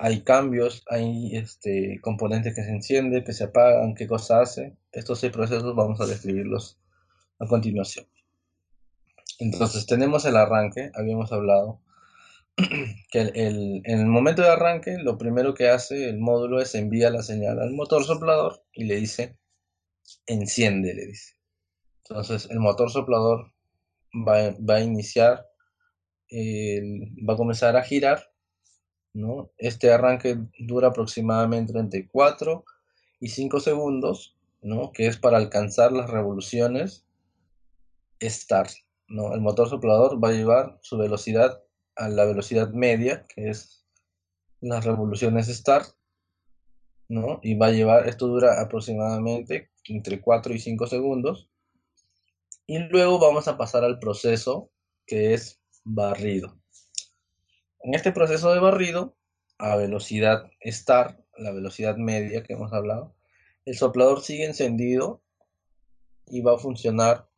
hay 0.02 0.22
cambios, 0.22 0.84
hay 0.88 1.36
este, 1.36 2.00
componentes 2.02 2.56
que 2.56 2.64
se 2.64 2.70
encienden, 2.70 3.26
que 3.26 3.34
se 3.34 3.44
apagan, 3.44 3.96
qué 3.96 4.08
cosa 4.08 4.40
hace. 4.40 4.78
Estos 4.94 5.20
seis 5.20 5.34
procesos 5.34 5.76
vamos 5.76 6.00
a 6.00 6.06
describirlos 6.06 6.80
a 7.38 7.46
continuación. 7.46 8.08
Entonces 9.40 9.86
tenemos 9.86 10.24
el 10.24 10.38
arranque, 10.38 10.90
habíamos 10.96 11.34
hablado, 11.34 11.82
que 13.12 13.20
el, 13.20 13.82
en 13.84 14.00
el 14.00 14.06
momento 14.06 14.42
de 14.42 14.48
arranque 14.48 14.98
lo 14.98 15.18
primero 15.18 15.54
que 15.54 15.68
hace 15.68 16.10
el 16.10 16.20
módulo 16.20 16.62
es 16.62 16.76
envía 16.76 17.10
la 17.10 17.22
señal 17.22 17.60
al 17.60 17.72
motor 17.72 18.06
soplador 18.06 18.64
y 18.74 18.86
le 18.86 18.96
dice 18.96 19.38
enciende, 20.28 20.94
le 20.94 21.08
dice. 21.08 21.34
Entonces 22.06 22.48
el 22.50 22.60
motor 22.62 22.90
soplador 22.90 23.52
va, 24.14 24.56
va 24.58 24.76
a 24.76 24.82
iniciar, 24.82 25.46
va 26.32 27.34
a 27.34 27.38
comenzar 27.38 27.76
a 27.76 27.84
girar, 27.84 28.29
¿no? 29.14 29.52
Este 29.58 29.92
arranque 29.92 30.38
dura 30.60 30.90
aproximadamente 30.90 31.78
entre 31.78 32.08
4 32.08 32.64
y 33.20 33.30
5 33.30 33.60
segundos, 33.60 34.38
¿no? 34.62 34.92
Que 34.92 35.08
es 35.08 35.18
para 35.18 35.38
alcanzar 35.38 35.92
las 35.92 36.10
revoluciones 36.10 37.06
start, 38.22 38.72
¿no? 39.08 39.34
El 39.34 39.42
motor 39.42 39.70
soplador 39.70 40.24
va 40.24 40.30
a 40.30 40.34
llevar 40.34 40.80
su 40.82 40.98
velocidad 40.98 41.62
a 41.96 42.10
la 42.10 42.26
velocidad 42.26 42.72
media, 42.72 43.26
que 43.28 43.50
es 43.50 43.86
las 44.62 44.86
revoluciones 44.86 45.48
start, 45.48 45.88
¿no? 47.08 47.40
Y 47.44 47.56
va 47.56 47.68
a 47.68 47.72
llevar, 47.72 48.08
esto 48.08 48.28
dura 48.28 48.62
aproximadamente 48.62 49.72
entre 49.86 50.22
4 50.22 50.54
y 50.54 50.60
5 50.60 50.88
segundos. 50.88 51.50
Y 52.68 52.80
luego 52.80 53.20
vamos 53.20 53.48
a 53.48 53.58
pasar 53.58 53.84
al 53.84 54.00
proceso 54.00 54.72
que 55.06 55.34
es 55.34 55.60
barrido. 55.84 56.59
En 57.82 57.94
este 57.94 58.12
proceso 58.12 58.54
de 58.54 58.60
barrido, 58.60 59.16
a 59.58 59.76
velocidad 59.78 60.52
start, 60.66 61.20
la 61.38 61.52
velocidad 61.52 61.96
media 61.96 62.44
que 62.44 62.54
hemos 62.54 62.74
hablado, 62.74 63.16
el 63.66 63.78
soplador 63.78 64.22
sigue 64.22 64.46
encendido 64.46 65.22
y 66.26 66.42
va 66.42 66.56
a 66.56 66.60
funcionar 66.60 67.30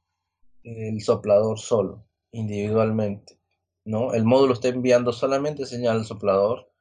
el 0.64 1.00
soplador 1.02 1.60
solo, 1.60 2.06
individualmente. 2.32 3.40
¿no? 3.86 4.14
El 4.14 4.26
módulo 4.26 4.54
está 4.54 4.70
enviando 4.70 5.14
solamente 5.14 5.66
señal 5.66 5.98
al 5.98 6.06
soplador 6.06 6.72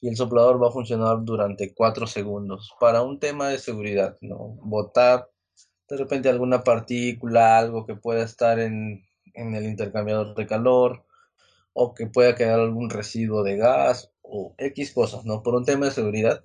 y 0.00 0.08
el 0.08 0.16
soplador 0.16 0.62
va 0.62 0.68
a 0.68 0.72
funcionar 0.72 1.18
durante 1.22 1.74
4 1.74 2.06
segundos 2.06 2.74
para 2.80 3.02
un 3.02 3.20
tema 3.20 3.48
de 3.48 3.58
seguridad, 3.58 4.16
¿no? 4.20 4.56
Botar 4.62 5.30
de 5.88 5.96
repente 5.96 6.28
alguna 6.28 6.64
partícula, 6.64 7.58
algo 7.58 7.86
que 7.86 7.94
pueda 7.94 8.24
estar 8.24 8.58
en, 8.58 9.06
en 9.34 9.54
el 9.54 9.64
intercambiador 9.64 10.34
de 10.34 10.46
calor 10.46 11.04
o 11.72 11.94
que 11.94 12.06
pueda 12.06 12.34
quedar 12.34 12.60
algún 12.60 12.90
residuo 12.90 13.42
de 13.42 13.56
gas 13.56 14.12
o 14.22 14.54
X 14.58 14.92
cosas, 14.92 15.24
¿no? 15.24 15.42
Por 15.42 15.54
un 15.54 15.64
tema 15.64 15.86
de 15.86 15.92
seguridad, 15.92 16.44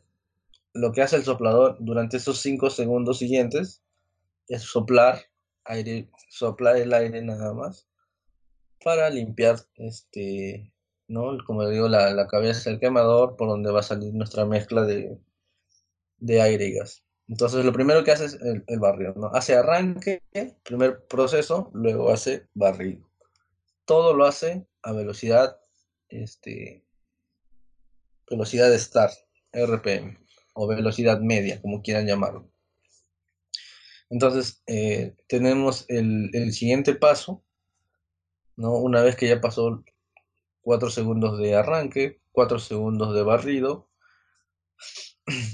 lo 0.73 0.91
que 0.91 1.01
hace 1.01 1.15
el 1.15 1.23
soplador 1.23 1.77
durante 1.79 2.17
esos 2.17 2.39
5 2.39 2.69
segundos 2.69 3.17
siguientes 3.19 3.81
es 4.47 4.63
soplar 4.63 5.21
aire, 5.65 6.09
soplar 6.29 6.77
el 6.77 6.93
aire 6.93 7.21
nada 7.21 7.53
más 7.53 7.87
para 8.83 9.09
limpiar 9.09 9.57
este, 9.75 10.71
¿no? 11.07 11.37
Como 11.45 11.67
digo, 11.67 11.87
la, 11.87 12.13
la 12.13 12.27
cabeza 12.27 12.69
del 12.69 12.79
quemador 12.79 13.35
por 13.35 13.49
donde 13.49 13.71
va 13.71 13.79
a 13.81 13.83
salir 13.83 14.13
nuestra 14.13 14.45
mezcla 14.45 14.83
de, 14.83 15.17
de 16.19 16.41
aire 16.41 16.67
y 16.67 16.73
gas. 16.73 17.03
Entonces 17.27 17.65
lo 17.65 17.73
primero 17.73 18.03
que 18.03 18.11
hace 18.11 18.25
es 18.25 18.35
el, 18.41 18.63
el 18.67 18.79
barrido, 18.79 19.13
¿no? 19.15 19.27
Hace 19.33 19.55
arranque, 19.55 20.21
primer 20.63 21.05
proceso, 21.07 21.69
luego 21.73 22.11
hace 22.11 22.47
barrido. 22.53 23.05
Todo 23.85 24.13
lo 24.13 24.25
hace 24.25 24.65
a 24.87 24.93
velocidad, 24.93 25.59
este, 26.07 26.85
velocidad 28.29 28.71
de 28.71 28.79
start, 28.79 29.13
RPM, 29.51 30.17
o 30.53 30.65
velocidad 30.65 31.19
media, 31.19 31.61
como 31.61 31.81
quieran 31.81 32.07
llamarlo. 32.07 32.49
Entonces, 34.09 34.63
eh, 34.65 35.13
tenemos 35.27 35.83
el, 35.89 36.53
siguiente 36.53 36.95
paso, 36.95 37.43
¿no? 38.55 38.77
Una 38.77 39.01
vez 39.01 39.17
que 39.17 39.27
ya 39.27 39.41
pasó 39.41 39.83
4 40.61 40.89
segundos 40.89 41.37
de 41.37 41.55
arranque, 41.55 42.21
4 42.31 42.57
segundos 42.57 43.13
de 43.13 43.23
barrido, 43.23 43.89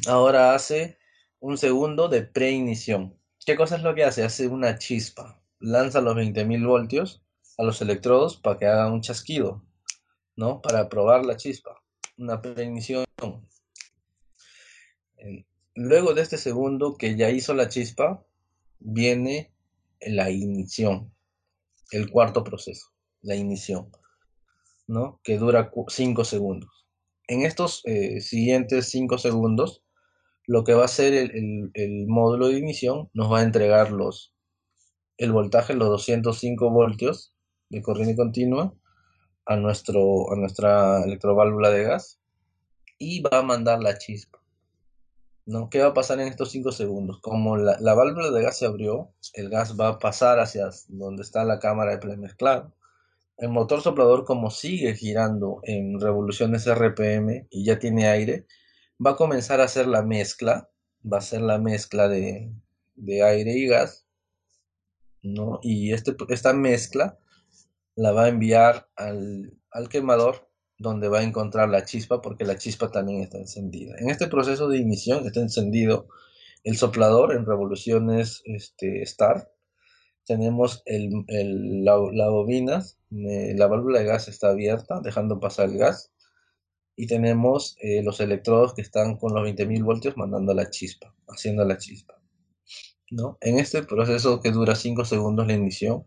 ahora 0.08 0.54
hace 0.54 1.00
un 1.39 1.58
segundo 1.58 2.08
de 2.08 2.22
preignición. 2.22 3.17
¿Qué 3.43 3.56
cosa 3.56 3.78
es 3.78 3.82
lo 3.82 3.96
que 3.96 4.04
hace? 4.04 4.24
Hace 4.24 4.48
una 4.48 4.78
chispa. 4.78 5.41
Lanza 5.58 6.02
los 6.02 6.15
20.000 6.15 6.67
voltios 6.67 7.24
a 7.58 7.63
los 7.63 7.82
electrodos 7.82 8.38
para 8.38 8.58
que 8.58 8.66
haga 8.66 8.92
un 8.92 9.02
chasquido, 9.02 9.63
¿no? 10.36 10.62
Para 10.62 10.89
probar 10.89 11.26
la 11.26 11.38
chispa. 11.38 11.82
Una 12.18 12.42
preignición. 12.42 13.06
Luego 15.76 16.13
de 16.13 16.22
este 16.22 16.38
segundo 16.38 16.96
que 16.98 17.16
ya 17.16 17.30
hizo 17.30 17.54
la 17.54 17.70
chispa, 17.70 18.24
viene 18.80 19.54
la 20.02 20.30
ignición, 20.30 21.13
el 21.92 22.12
cuarto 22.12 22.44
proceso, 22.44 22.88
la 23.22 23.36
ignición, 23.36 23.89
¿no? 24.88 25.20
Que 25.24 25.38
dura 25.38 25.72
5 25.88 26.26
segundos. 26.26 26.88
En 27.28 27.44
estos 27.44 27.82
eh, 27.86 28.20
siguientes 28.22 28.89
5 28.89 29.18
segundos, 29.18 29.84
lo 30.46 30.63
que 30.63 30.74
va 30.74 30.84
a 30.84 30.86
hacer 30.86 31.13
el, 31.13 32.06
módulo 32.08 32.50
de 32.50 32.58
ignición 32.58 33.10
nos 33.13 33.32
va 33.32 33.39
a 33.39 33.44
entregar 33.44 33.92
los, 33.92 34.34
el 35.18 35.32
voltaje, 35.32 35.74
los 35.74 35.88
205 35.88 36.70
voltios 36.70 37.33
de 37.74 37.82
corriente 37.82 38.16
continua 38.16 38.74
a, 39.46 39.56
nuestro, 39.56 40.32
a 40.32 40.36
nuestra 40.36 41.04
electroválvula 41.04 41.70
de 41.72 41.84
gas 41.84 42.20
y 42.98 43.22
va 43.22 43.40
a 43.40 43.44
mandar 43.44 43.82
la 43.82 43.98
chispa. 43.98 44.40
¿no? 45.46 45.70
¿Qué 45.70 45.80
va 45.80 45.88
a 45.88 45.94
pasar 45.94 46.20
en 46.20 46.28
estos 46.28 46.52
5 46.52 46.72
segundos? 46.72 47.20
Como 47.20 47.58
la, 47.58 47.78
la, 47.80 47.96
válvula 47.96 48.32
de 48.32 48.44
gas 48.44 48.58
se 48.58 48.66
abrió, 48.66 49.12
el 49.34 49.50
gas 49.50 49.78
va 49.78 49.90
a 49.90 50.00
pasar 50.00 50.40
hacia 50.40 50.70
donde 50.88 51.24
está 51.24 51.44
la 51.44 51.60
cámara 51.60 51.92
de 51.92 51.98
premezclado. 51.98 52.74
El 53.38 53.50
motor 53.50 53.82
soplador, 53.82 54.26
como 54.26 54.52
sigue 54.52 54.96
girando 54.96 55.60
en 55.64 56.00
revoluciones 56.00 56.68
RPM 56.68 57.48
y 57.50 57.66
ya 57.66 57.80
tiene 57.80 58.08
aire, 58.08 58.46
va 59.06 59.12
a 59.12 59.16
comenzar 59.16 59.60
a 59.60 59.66
hacer 59.66 59.88
la 59.88 60.04
mezcla, 60.04 60.70
va 61.04 61.18
a 61.18 61.20
hacer 61.20 61.42
la 61.42 61.58
mezcla 61.58 62.08
de, 62.08 62.54
de 62.96 63.24
aire 63.24 63.52
y 63.52 63.68
gas, 63.68 64.06
¿no? 65.24 65.60
Y 65.64 65.94
este, 65.94 66.16
esta 66.30 66.54
mezcla 66.54 67.18
la 67.95 68.12
va 68.12 68.25
a 68.25 68.29
enviar 68.29 68.89
al, 68.95 69.58
al 69.71 69.89
quemador 69.89 70.49
donde 70.77 71.08
va 71.08 71.19
a 71.19 71.23
encontrar 71.23 71.69
la 71.69 71.86
chispa 71.86 72.21
porque 72.21 72.45
la 72.45 72.58
chispa 72.58 72.91
también 72.91 73.21
está 73.21 73.38
encendida. 73.38 73.95
En 73.99 74.10
este 74.10 74.27
proceso 74.27 74.67
de 74.67 74.79
ignición 74.79 75.25
está 75.25 75.39
encendido 75.39 76.08
el 76.63 76.77
soplador 76.77 77.34
en 77.34 77.45
revoluciones 77.45 78.41
este, 78.45 79.06
start. 79.06 79.47
Tenemos 80.25 80.82
el, 80.86 81.12
el, 81.27 81.84
la, 81.84 81.97
la, 82.13 82.29
bobina, 82.29 82.84
eh, 83.12 83.53
la 83.56 83.67
válvula 83.67 83.99
de 83.99 84.06
gas 84.06 84.27
está 84.27 84.49
abierta, 84.49 85.01
dejando 85.01 85.39
pasar 85.39 85.69
el 85.69 85.77
gas. 85.77 86.12
Y 86.95 87.08
tenemos 87.08 87.75
eh, 87.82 88.03
los 88.03 88.19
electrodos 88.19 88.73
que 88.75 88.82
están 88.82 89.17
con 89.17 89.34
los 89.34 89.43
20.000 89.43 89.84
voltios 89.84 90.15
mandando 90.15 90.53
la 90.53 90.69
chispa, 90.69 91.13
haciendo 91.27 91.65
la 91.65 91.77
chispa. 91.77 92.21
¿no? 93.10 93.38
En 93.41 93.60
este 93.60 93.84
proceso 93.84 94.41
que 94.41 94.51
dura 94.51 94.75
5 94.75 95.03
segundos 95.06 95.47
la 95.47 95.53
ignición, 95.53 96.06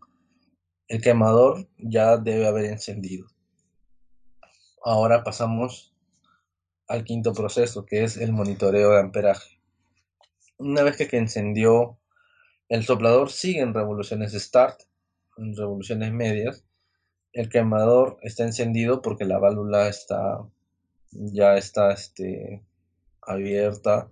el 0.89 1.01
quemador 1.01 1.69
ya 1.79 2.17
debe 2.17 2.47
haber 2.47 2.67
encendido. 2.67 3.27
Ahora 4.85 5.25
pasamos 5.25 5.95
al 6.87 7.05
quinto 7.05 7.33
proceso, 7.33 7.85
que 7.85 8.05
es 8.05 8.17
el 8.17 8.33
monitoreo 8.33 8.93
de 8.93 9.01
amperaje. 9.01 9.61
Una 10.59 10.83
vez 10.83 10.97
que, 10.97 11.17
encendió 11.17 11.99
el 12.69 12.85
soplador, 12.85 13.31
sigue 13.31 13.61
en 13.61 13.75
revoluciones 13.75 14.33
start, 14.33 14.83
en 15.37 15.57
revoluciones 15.57 16.13
medias. 16.13 16.65
El 17.33 17.49
quemador 17.49 18.19
está 18.23 18.45
encendido 18.45 19.03
porque 19.03 19.25
la 19.25 19.39
válvula 19.39 19.89
está 19.89 20.47
ya 21.11 21.57
está 21.57 21.93
este, 21.93 22.63
abierta, 23.23 24.11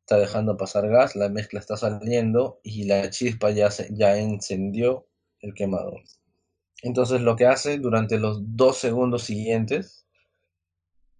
está 0.00 0.18
dejando 0.18 0.56
pasar 0.56 0.88
gas, 0.88 1.16
la 1.16 1.28
mezcla 1.28 1.60
está 1.60 1.76
saliendo 1.76 2.60
y 2.62 2.84
la 2.84 3.08
chispa 3.10 3.50
ya, 3.50 3.70
se, 3.70 3.88
ya 3.94 4.16
encendió 4.18 5.06
el 5.42 5.54
quemador. 5.54 6.02
Entonces 6.82 7.20
lo 7.20 7.36
que 7.36 7.46
hace 7.46 7.78
durante 7.78 8.18
los 8.18 8.56
dos 8.56 8.78
segundos 8.78 9.24
siguientes 9.24 10.06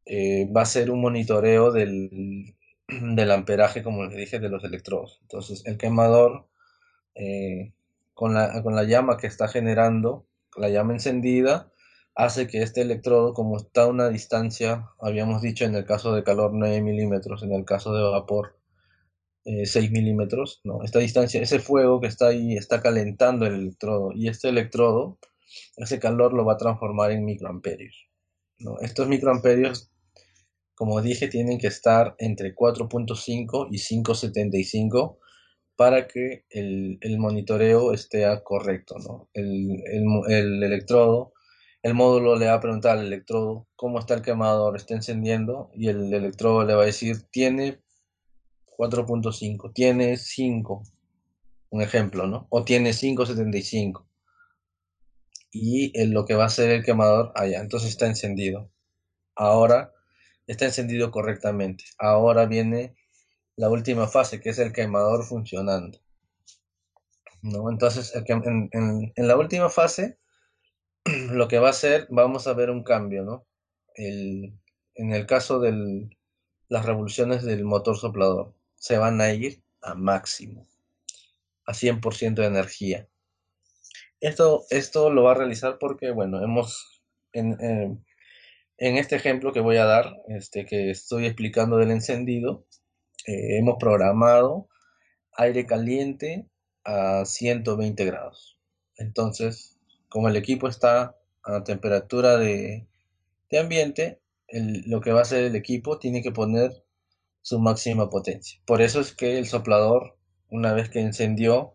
eh, 0.07 0.51
va 0.55 0.63
a 0.63 0.67
ser 0.67 0.91
un 0.91 1.01
monitoreo 1.01 1.71
del, 1.71 2.57
del, 2.89 3.31
amperaje, 3.31 3.83
como 3.83 4.05
les 4.05 4.17
dije, 4.17 4.41
de 4.41 4.49
los 4.49 4.65
electrodos. 4.65 5.19
Entonces 5.23 5.63
el 5.67 5.79
quemador, 5.79 6.49
eh, 7.15 7.73
con, 8.15 8.35
la, 8.35 8.63
con 8.63 8.75
la 8.75 8.85
llama 8.85 9.17
que 9.19 9.27
está 9.27 9.49
generando, 9.49 10.27
la 10.57 10.69
llama 10.69 10.95
encendida, 10.95 11.71
hace 12.15 12.47
que 12.47 12.63
este 12.63 12.83
electrodo, 12.83 13.33
como 13.33 13.57
está 13.57 13.83
a 13.83 13.87
una 13.87 14.09
distancia, 14.09 14.89
habíamos 15.01 15.43
dicho 15.43 15.65
en 15.65 15.75
el 15.75 15.85
caso 15.85 16.15
de 16.15 16.25
calor 16.25 16.51
9 16.53 16.83
milímetros, 16.83 17.43
en 17.43 17.53
el 17.53 17.65
caso 17.65 17.95
de 17.95 18.03
vapor 18.03 18.57
eh, 19.45 19.67
6 19.67 19.91
milímetros, 19.91 20.61
¿no? 20.65 20.83
esta 20.85 21.01
distancia, 21.01 21.43
ese 21.43 21.59
fuego 21.59 22.01
que 22.01 22.07
está 22.07 22.29
ahí 22.29 22.57
está 22.57 22.81
calentando 22.81 23.47
el 23.47 23.55
electrodo 23.55 24.13
y 24.15 24.29
este 24.29 24.49
electrodo, 24.49 25.19
ese 25.77 25.99
calor 25.99 26.33
lo 26.33 26.45
va 26.45 26.55
a 26.55 26.59
transformar 26.59 27.11
en 27.13 27.25
microamperios. 27.25 28.09
¿no? 28.59 28.79
Estos 28.81 29.09
microamperios, 29.09 29.91
como 30.75 31.03
dije, 31.03 31.29
tienen 31.29 31.59
que 31.59 31.67
estar 31.67 32.15
entre 32.19 32.55
4.5 32.55 33.69
y 33.71 33.79
5.75 33.79 35.19
para 35.77 36.07
que 36.07 36.45
el, 36.51 37.19
monitoreo 37.19 37.93
esté 37.93 38.25
correcto, 38.45 38.97
¿no? 38.99 39.29
El, 39.33 39.83
el, 40.29 40.63
electrodo, 40.63 41.33
el 41.83 41.95
módulo 41.95 42.37
le 42.37 42.47
va 42.47 42.55
a 42.55 42.61
preguntar 42.61 42.99
al 42.99 43.07
electrodo 43.07 43.67
cómo 43.75 43.99
está 43.99 44.15
el 44.15 44.23
quemador, 44.23 44.77
está 44.77 44.95
encendiendo, 44.95 45.71
y 45.75 45.89
el 45.89 46.13
electrodo 46.13 46.65
le 46.65 46.75
va 46.75 46.83
a 46.83 46.87
decir, 46.87 47.23
tiene 47.31 47.81
4.5, 48.83 49.73
tiene 49.73 50.17
5, 50.17 50.83
un 51.71 51.83
ejemplo, 51.83 52.27
¿no? 52.27 52.49
O 52.51 52.65
tiene 52.65 52.91
5.75. 52.91 54.05
Y 55.53 56.07
lo 56.07 56.25
que 56.25 56.35
va 56.35 56.45
a 56.45 56.47
hacer 56.47 56.71
el 56.71 56.85
quemador, 56.85 57.31
allá, 57.37 57.59
ah, 57.61 57.63
entonces 57.63 57.91
está 57.91 58.07
encendido. 58.07 58.71
Ahora 59.37 59.93
está 60.49 60.65
encendido 60.65 61.13
correctamente. 61.13 61.85
Ahora 61.99 62.47
viene 62.47 62.97
la 63.55 63.69
última 63.69 64.09
fase, 64.09 64.41
que 64.41 64.51
es 64.51 64.59
el 64.59 64.73
quemador 64.73 65.25
funcionando. 65.25 66.01
¿no? 67.43 67.71
Entonces, 67.71 68.13
en, 68.15 68.69
en, 68.73 69.29
la 69.29 69.37
última 69.37 69.69
fase, 69.69 70.19
lo 71.31 71.47
que 71.47 71.59
va 71.61 71.69
a 71.69 71.71
hacer, 71.71 72.09
vamos 72.11 72.49
a 72.49 72.55
ver 72.55 72.71
un 72.71 72.83
cambio, 72.83 73.23
¿no? 73.23 73.47
El, 73.95 74.59
en 74.97 75.13
el 75.13 75.27
caso 75.27 75.61
de 75.61 76.09
las 76.69 76.85
revoluciones 76.85 77.45
del 77.45 77.65
motor 77.65 77.97
soplador, 77.97 78.55
se 78.83 78.99
van 78.99 79.21
a 79.21 79.33
ir 79.33 79.63
a 79.81 79.95
máximo, 79.95 80.67
a 81.67 81.73
100% 81.73 82.35
de 82.43 82.47
energía. 82.47 83.09
Esto, 84.21 84.65
esto 84.71 85.09
lo 85.09 85.23
va 85.23 85.31
a 85.31 85.37
realizar 85.37 85.79
porque, 85.79 86.11
bueno, 86.11 86.43
hemos, 86.43 87.01
en, 87.33 87.57
en 87.61 88.97
este 88.97 89.15
ejemplo 89.15 89.53
que 89.53 89.61
voy 89.61 89.77
a 89.77 89.85
dar, 89.85 90.17
este, 90.27 90.67
que 90.67 90.91
estoy 90.91 91.27
explicando 91.27 91.77
del 91.77 91.93
encendido, 91.93 92.67
eh, 93.25 93.59
hemos 93.59 93.77
programado 93.79 94.69
aire 95.37 95.65
caliente 95.65 96.49
a 96.83 97.25
120 97.25 98.05
grados. 98.05 98.59
Entonces, 98.97 99.79
como 100.09 100.27
el 100.29 100.35
equipo 100.35 100.67
está 100.67 101.17
a 101.45 101.63
temperatura 101.63 102.37
de, 102.37 102.89
ambiente, 103.57 104.21
lo 104.49 105.01
que 105.01 105.13
va 105.13 105.21
a 105.21 105.23
hacer 105.23 105.45
el 105.45 105.55
equipo 105.55 106.01
tiene 106.01 106.21
que 106.21 106.33
poner 106.33 106.82
su 107.43 107.59
máxima 107.61 108.09
potencia. 108.09 108.61
Por 108.65 108.81
eso 108.81 109.01
es 109.01 109.15
que 109.15 109.39
el 109.39 109.47
soplador, 109.47 110.17
una 110.49 110.73
vez 110.73 110.89
que 110.89 111.01
encendió, 111.01 111.75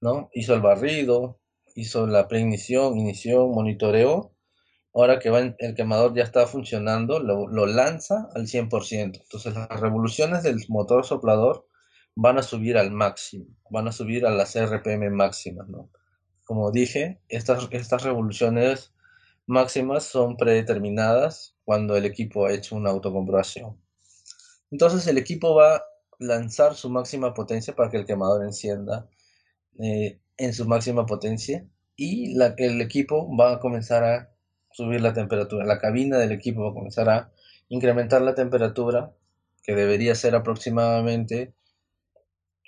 ¿no? 0.00 0.28
hizo 0.32 0.54
el 0.54 0.60
barrido, 0.60 1.40
hizo 1.74 2.06
la 2.06 2.28
preignición, 2.28 2.98
inició, 2.98 3.46
monitoreó, 3.48 4.32
ahora 4.92 5.18
que 5.18 5.30
va 5.30 5.40
el 5.40 5.74
quemador 5.74 6.14
ya 6.14 6.24
está 6.24 6.46
funcionando, 6.46 7.20
lo, 7.20 7.66
lanza 7.66 8.28
al 8.34 8.46
100%. 8.46 9.20
Entonces 9.20 9.54
las 9.54 9.80
revoluciones 9.80 10.42
del 10.42 10.58
motor 10.68 11.04
soplador 11.04 11.68
van 12.14 12.38
a 12.38 12.42
subir 12.42 12.78
al 12.78 12.90
máximo, 12.90 13.46
van 13.70 13.88
a 13.88 13.92
subir 13.92 14.26
a 14.26 14.30
las 14.30 14.56
RPM 14.56 15.10
máximas. 15.10 15.66
Como 16.44 16.70
dije, 16.72 17.20
estas, 17.28 17.68
estas 17.72 18.02
revoluciones 18.04 18.94
máximas 19.46 20.04
son 20.04 20.36
predeterminadas 20.36 21.56
cuando 21.64 21.96
el 21.96 22.06
equipo 22.06 22.46
ha 22.46 22.52
hecho 22.52 22.74
una 22.74 22.90
autocomprobación. 22.90 23.76
Entonces 24.70 25.06
el 25.06 25.18
equipo 25.18 25.54
va 25.54 25.76
a 25.76 25.84
lanzar 26.18 26.74
su 26.74 26.90
máxima 26.90 27.34
potencia 27.34 27.74
para 27.74 27.90
que 27.90 27.98
el 27.98 28.06
quemador 28.06 28.44
encienda 28.44 29.08
eh, 29.78 30.18
en 30.36 30.54
su 30.54 30.66
máxima 30.66 31.06
potencia 31.06 31.66
y 31.96 32.36
el 32.58 32.80
equipo 32.80 33.34
va 33.36 33.54
a 33.54 33.60
comenzar 33.60 34.04
a 34.04 34.30
subir 34.72 35.00
la 35.00 35.14
temperatura. 35.14 35.64
La 35.64 35.78
cabina 35.78 36.18
del 36.18 36.32
equipo 36.32 36.62
va 36.62 36.70
a 36.70 36.74
comenzar 36.74 37.08
a 37.08 37.32
incrementar 37.68 38.22
la 38.22 38.34
temperatura, 38.34 39.12
que 39.62 39.74
debería 39.74 40.14
ser 40.14 40.34
aproximadamente 40.34 41.54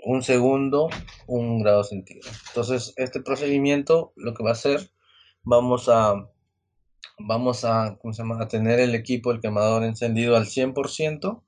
un 0.04 0.22
segundo, 0.22 0.88
un 1.26 1.62
grado 1.62 1.84
centígrado. 1.84 2.34
Entonces, 2.48 2.94
este 2.96 3.20
procedimiento 3.20 4.12
lo 4.16 4.34
que 4.34 4.42
va 4.42 4.50
a 4.50 4.54
hacer, 4.54 4.90
vamos 5.42 5.88
a, 5.88 6.30
vamos 7.18 7.64
a, 7.64 7.98
¿cómo 8.00 8.14
se 8.14 8.22
llama? 8.22 8.42
a 8.42 8.48
tener 8.48 8.80
el 8.80 8.94
equipo, 8.94 9.30
el 9.30 9.40
quemador 9.40 9.84
encendido 9.84 10.36
al 10.36 10.46
100% 10.46 11.42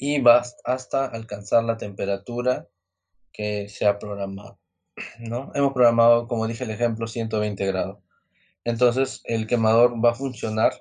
y 0.00 0.24
hasta 0.64 1.04
alcanzar 1.04 1.62
la 1.62 1.76
temperatura 1.76 2.66
que 3.32 3.68
se 3.68 3.86
ha 3.86 3.98
programado. 3.98 4.58
¿no? 5.18 5.52
Hemos 5.54 5.74
programado, 5.74 6.26
como 6.26 6.46
dije 6.46 6.64
el 6.64 6.70
ejemplo, 6.70 7.06
120 7.06 7.66
grados. 7.66 7.98
Entonces 8.64 9.20
el 9.24 9.46
quemador 9.46 10.02
va 10.02 10.12
a 10.12 10.14
funcionar, 10.14 10.72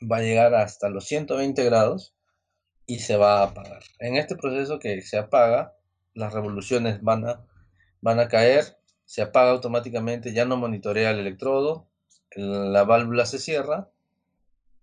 va 0.00 0.16
a 0.16 0.22
llegar 0.22 0.54
hasta 0.54 0.88
los 0.88 1.04
120 1.04 1.62
grados 1.64 2.14
y 2.86 3.00
se 3.00 3.18
va 3.18 3.40
a 3.40 3.44
apagar. 3.44 3.82
En 3.98 4.16
este 4.16 4.34
proceso 4.34 4.78
que 4.78 5.02
se 5.02 5.18
apaga, 5.18 5.74
las 6.14 6.32
revoluciones 6.32 7.02
van 7.02 7.28
a, 7.28 7.44
van 8.00 8.18
a 8.18 8.28
caer, 8.28 8.78
se 9.04 9.20
apaga 9.20 9.50
automáticamente, 9.50 10.32
ya 10.32 10.46
no 10.46 10.56
monitorea 10.56 11.10
el 11.10 11.18
electrodo, 11.18 11.86
la 12.34 12.84
válvula 12.84 13.26
se 13.26 13.38
cierra, 13.38 13.90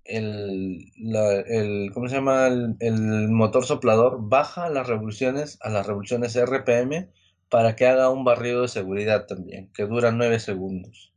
el, 0.05 1.91
¿cómo 1.93 2.07
se 2.07 2.15
llama? 2.15 2.47
El, 2.47 2.75
el, 2.79 3.29
motor 3.29 3.65
soplador 3.65 4.17
baja 4.21 4.69
las 4.69 4.87
revoluciones 4.87 5.57
a 5.61 5.69
las 5.69 5.85
revoluciones 5.85 6.35
RPM 6.35 7.09
para 7.49 7.75
que 7.75 7.85
haga 7.85 8.09
un 8.09 8.23
barrido 8.23 8.61
de 8.61 8.67
seguridad 8.69 9.27
también, 9.27 9.71
que 9.73 9.85
dura 9.85 10.11
9 10.11 10.39
segundos. 10.39 11.13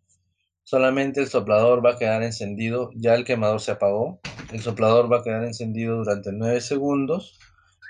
Solamente 0.65 1.21
el 1.21 1.29
soplador 1.29 1.85
va 1.85 1.93
a 1.93 1.99
quedar 1.99 2.23
encendido, 2.23 2.91
ya 2.97 3.15
el 3.15 3.25
quemador 3.25 3.61
se 3.61 3.73
apagó, 3.73 4.21
el 4.53 4.61
soplador 4.61 5.13
va 5.13 5.19
a 5.19 5.23
quedar 5.23 5.45
encendido 5.45 5.99
durante 5.99 6.33
9 6.33 6.61
segundos 6.61 7.39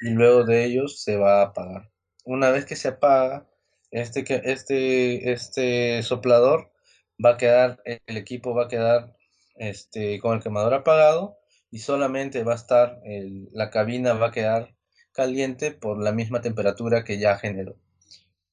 y 0.02 0.10
luego 0.10 0.44
de 0.44 0.64
ellos 0.64 1.02
se 1.02 1.16
va 1.16 1.40
a 1.40 1.44
apagar. 1.46 1.90
Una 2.24 2.50
vez 2.50 2.66
que 2.66 2.76
se 2.76 2.88
apaga, 2.88 3.46
este, 3.90 4.24
este, 4.50 5.32
este 5.32 6.02
soplador 6.02 6.70
va 7.24 7.30
a 7.30 7.36
quedar, 7.36 7.80
el 7.84 8.16
equipo 8.16 8.54
va 8.54 8.64
a 8.64 8.68
quedar 8.68 9.16
este, 9.56 10.18
con 10.20 10.36
el 10.36 10.42
quemador 10.42 10.74
apagado 10.74 11.38
y 11.70 11.78
solamente 11.78 12.44
va 12.44 12.52
a 12.52 12.56
estar, 12.56 13.00
la 13.52 13.70
cabina 13.70 14.14
va 14.14 14.28
a 14.28 14.32
quedar 14.32 14.74
caliente 15.12 15.70
por 15.70 16.02
la 16.02 16.12
misma 16.12 16.40
temperatura 16.40 17.04
que 17.04 17.18
ya 17.18 17.38
generó. 17.38 17.76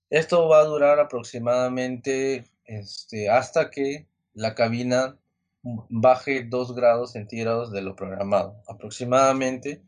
Esto 0.10 0.48
va 0.48 0.60
a 0.60 0.66
durar 0.66 1.00
aproximadamente 1.00 2.46
este, 2.66 3.30
hasta 3.30 3.70
que 3.70 4.08
la 4.34 4.56
cabina 4.56 5.18
baje 5.64 6.44
2 6.44 6.76
grados 6.76 7.12
centígrados 7.14 7.72
de 7.72 7.82
lo 7.82 7.96
programado. 7.96 8.62
Aproximadamente, 8.68 9.82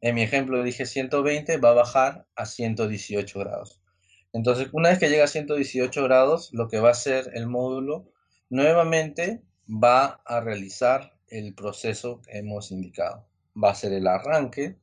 en 0.00 0.14
mi 0.14 0.22
ejemplo 0.22 0.62
dije 0.62 0.86
120, 0.86 1.58
va 1.58 1.70
a 1.70 1.74
bajar 1.74 2.26
a 2.34 2.46
118 2.46 3.38
grados. 3.38 3.80
Entonces, 4.32 4.68
una 4.72 4.90
vez 4.90 4.98
que 4.98 5.08
llega 5.08 5.24
a 5.24 5.28
118 5.28 6.02
grados, 6.04 6.50
lo 6.52 6.68
que 6.68 6.78
va 6.78 6.88
a 6.88 6.92
hacer 6.92 7.30
el 7.34 7.46
módulo 7.46 8.10
nuevamente 8.48 9.42
va 9.70 10.20
a 10.24 10.40
realizar 10.40 11.14
el 11.28 11.54
proceso 11.54 12.20
que 12.22 12.38
hemos 12.38 12.70
indicado. 12.70 13.26
Va 13.62 13.70
a 13.70 13.74
ser 13.74 13.92
el 13.92 14.06
arranque, 14.06 14.76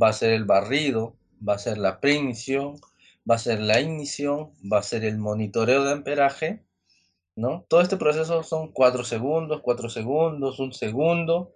va 0.00 0.08
a 0.08 0.12
ser 0.12 0.32
el 0.32 0.44
barrido, 0.44 1.16
va 1.46 1.54
a 1.54 1.58
ser 1.58 1.78
la 1.78 2.00
preignición, 2.00 2.76
va 3.28 3.34
a 3.36 3.38
ser 3.38 3.60
la 3.60 3.80
ignición, 3.80 4.52
va 4.72 4.78
a 4.78 4.82
ser 4.82 5.04
el 5.04 5.18
monitoreo 5.18 5.84
de 5.84 5.92
amperaje 5.92 6.64
¿no? 7.40 7.64
Todo 7.68 7.80
este 7.80 7.96
proceso 7.96 8.42
son 8.42 8.68
4 8.72 9.02
segundos, 9.04 9.60
4 9.62 9.88
segundos, 9.88 10.58
1 10.60 10.72
segundo, 10.72 11.54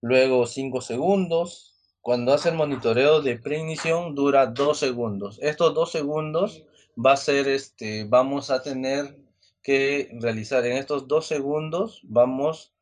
luego 0.00 0.46
5 0.46 0.80
segundos. 0.80 1.74
Cuando 2.00 2.32
hace 2.32 2.50
el 2.50 2.54
monitoreo 2.54 3.20
de 3.20 3.38
preignición 3.38 4.14
dura 4.14 4.46
2 4.46 4.78
segundos. 4.78 5.38
Estos 5.42 5.74
2 5.74 5.90
segundos 5.90 6.64
va 6.96 7.12
a 7.12 7.16
ser, 7.16 7.48
este, 7.48 8.04
vamos 8.04 8.50
a 8.50 8.62
tener 8.62 9.18
que 9.66 10.08
realizar 10.20 10.64
en 10.64 10.76
estos 10.76 11.08
2 11.08 11.26
segundos, 11.26 12.00
vamos 12.04 12.72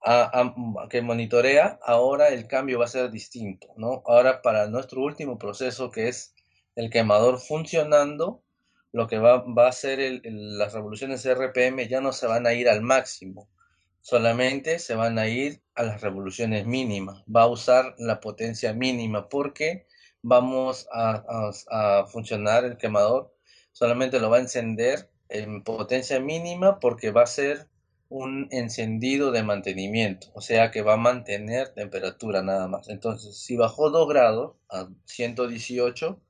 a, 0.00 0.42
a, 0.42 0.88
que 0.88 1.02
monitorea, 1.02 1.80
ahora 1.82 2.28
el 2.28 2.46
cambio 2.46 2.78
va 2.78 2.84
a 2.84 2.88
ser 2.88 3.10
distinto, 3.10 3.74
¿no? 3.76 4.04
Ahora 4.06 4.40
para 4.40 4.68
nuestro 4.68 5.02
último 5.02 5.38
proceso 5.38 5.90
que 5.90 6.06
es 6.06 6.36
el 6.76 6.88
quemador 6.88 7.40
funcionando, 7.40 8.44
lo 8.92 9.08
que 9.08 9.18
va, 9.18 9.38
va 9.38 9.66
a 9.66 9.72
ser 9.72 10.20
las 10.24 10.72
revoluciones 10.72 11.26
RPM 11.26 11.88
ya 11.88 12.00
no 12.00 12.12
se 12.12 12.28
van 12.28 12.46
a 12.46 12.54
ir 12.54 12.68
al 12.68 12.80
máximo, 12.80 13.48
solamente 14.00 14.78
se 14.78 14.94
van 14.94 15.18
a 15.18 15.26
ir 15.26 15.60
a 15.74 15.82
las 15.82 16.00
revoluciones 16.00 16.64
mínimas. 16.64 17.24
Va 17.24 17.42
a 17.42 17.48
usar 17.48 17.96
la 17.98 18.20
potencia 18.20 18.72
mínima 18.72 19.28
porque 19.28 19.88
vamos 20.22 20.86
a, 20.92 21.24
a, 21.70 22.06
funcionar 22.06 22.64
el 22.64 22.76
quemador, 22.76 23.34
solamente 23.72 24.20
lo 24.20 24.30
va 24.30 24.36
a 24.36 24.42
encender 24.42 25.10
en 25.30 25.62
potencia 25.62 26.20
mínima 26.20 26.80
porque 26.80 27.10
va 27.10 27.22
a 27.22 27.26
ser 27.26 27.68
un 28.08 28.48
encendido 28.50 29.30
de 29.30 29.44
mantenimiento, 29.44 30.28
o 30.34 30.40
sea 30.40 30.72
que 30.72 30.82
va 30.82 30.94
a 30.94 30.96
mantener 30.96 31.68
temperatura 31.74 32.42
nada 32.42 32.66
más. 32.66 32.88
Entonces, 32.88 33.38
si 33.38 33.56
bajó 33.56 33.90
2 33.90 34.08
grados 34.08 34.56
a 34.68 34.88
118, 35.06 36.20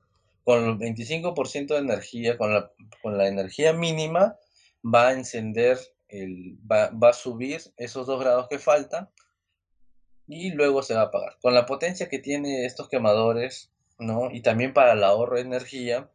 con 0.43 0.63
el 0.63 0.77
25% 0.77 1.67
de 1.67 1.77
energía, 1.77 2.37
con 2.37 2.53
la, 2.53 2.71
con 3.01 3.17
la 3.17 3.27
energía 3.27 3.73
mínima, 3.73 4.37
va 4.83 5.09
a 5.09 5.13
encender, 5.13 5.79
el, 6.07 6.57
va, 6.71 6.91
va, 6.91 7.09
a 7.09 7.13
subir 7.13 7.61
esos 7.77 8.05
dos 8.05 8.19
grados 8.19 8.47
que 8.47 8.59
faltan 8.59 9.09
y 10.27 10.51
luego 10.51 10.83
se 10.83 10.93
va 10.93 11.01
a 11.01 11.05
apagar. 11.05 11.37
Con 11.41 11.53
la 11.53 11.65
potencia 11.65 12.09
que 12.09 12.19
tiene 12.19 12.65
estos 12.65 12.89
quemadores, 12.89 13.71
¿no? 13.99 14.29
Y 14.31 14.41
también 14.41 14.73
para 14.73 14.93
el 14.93 15.03
ahorro 15.03 15.35
de 15.37 15.43
energía, 15.43 16.11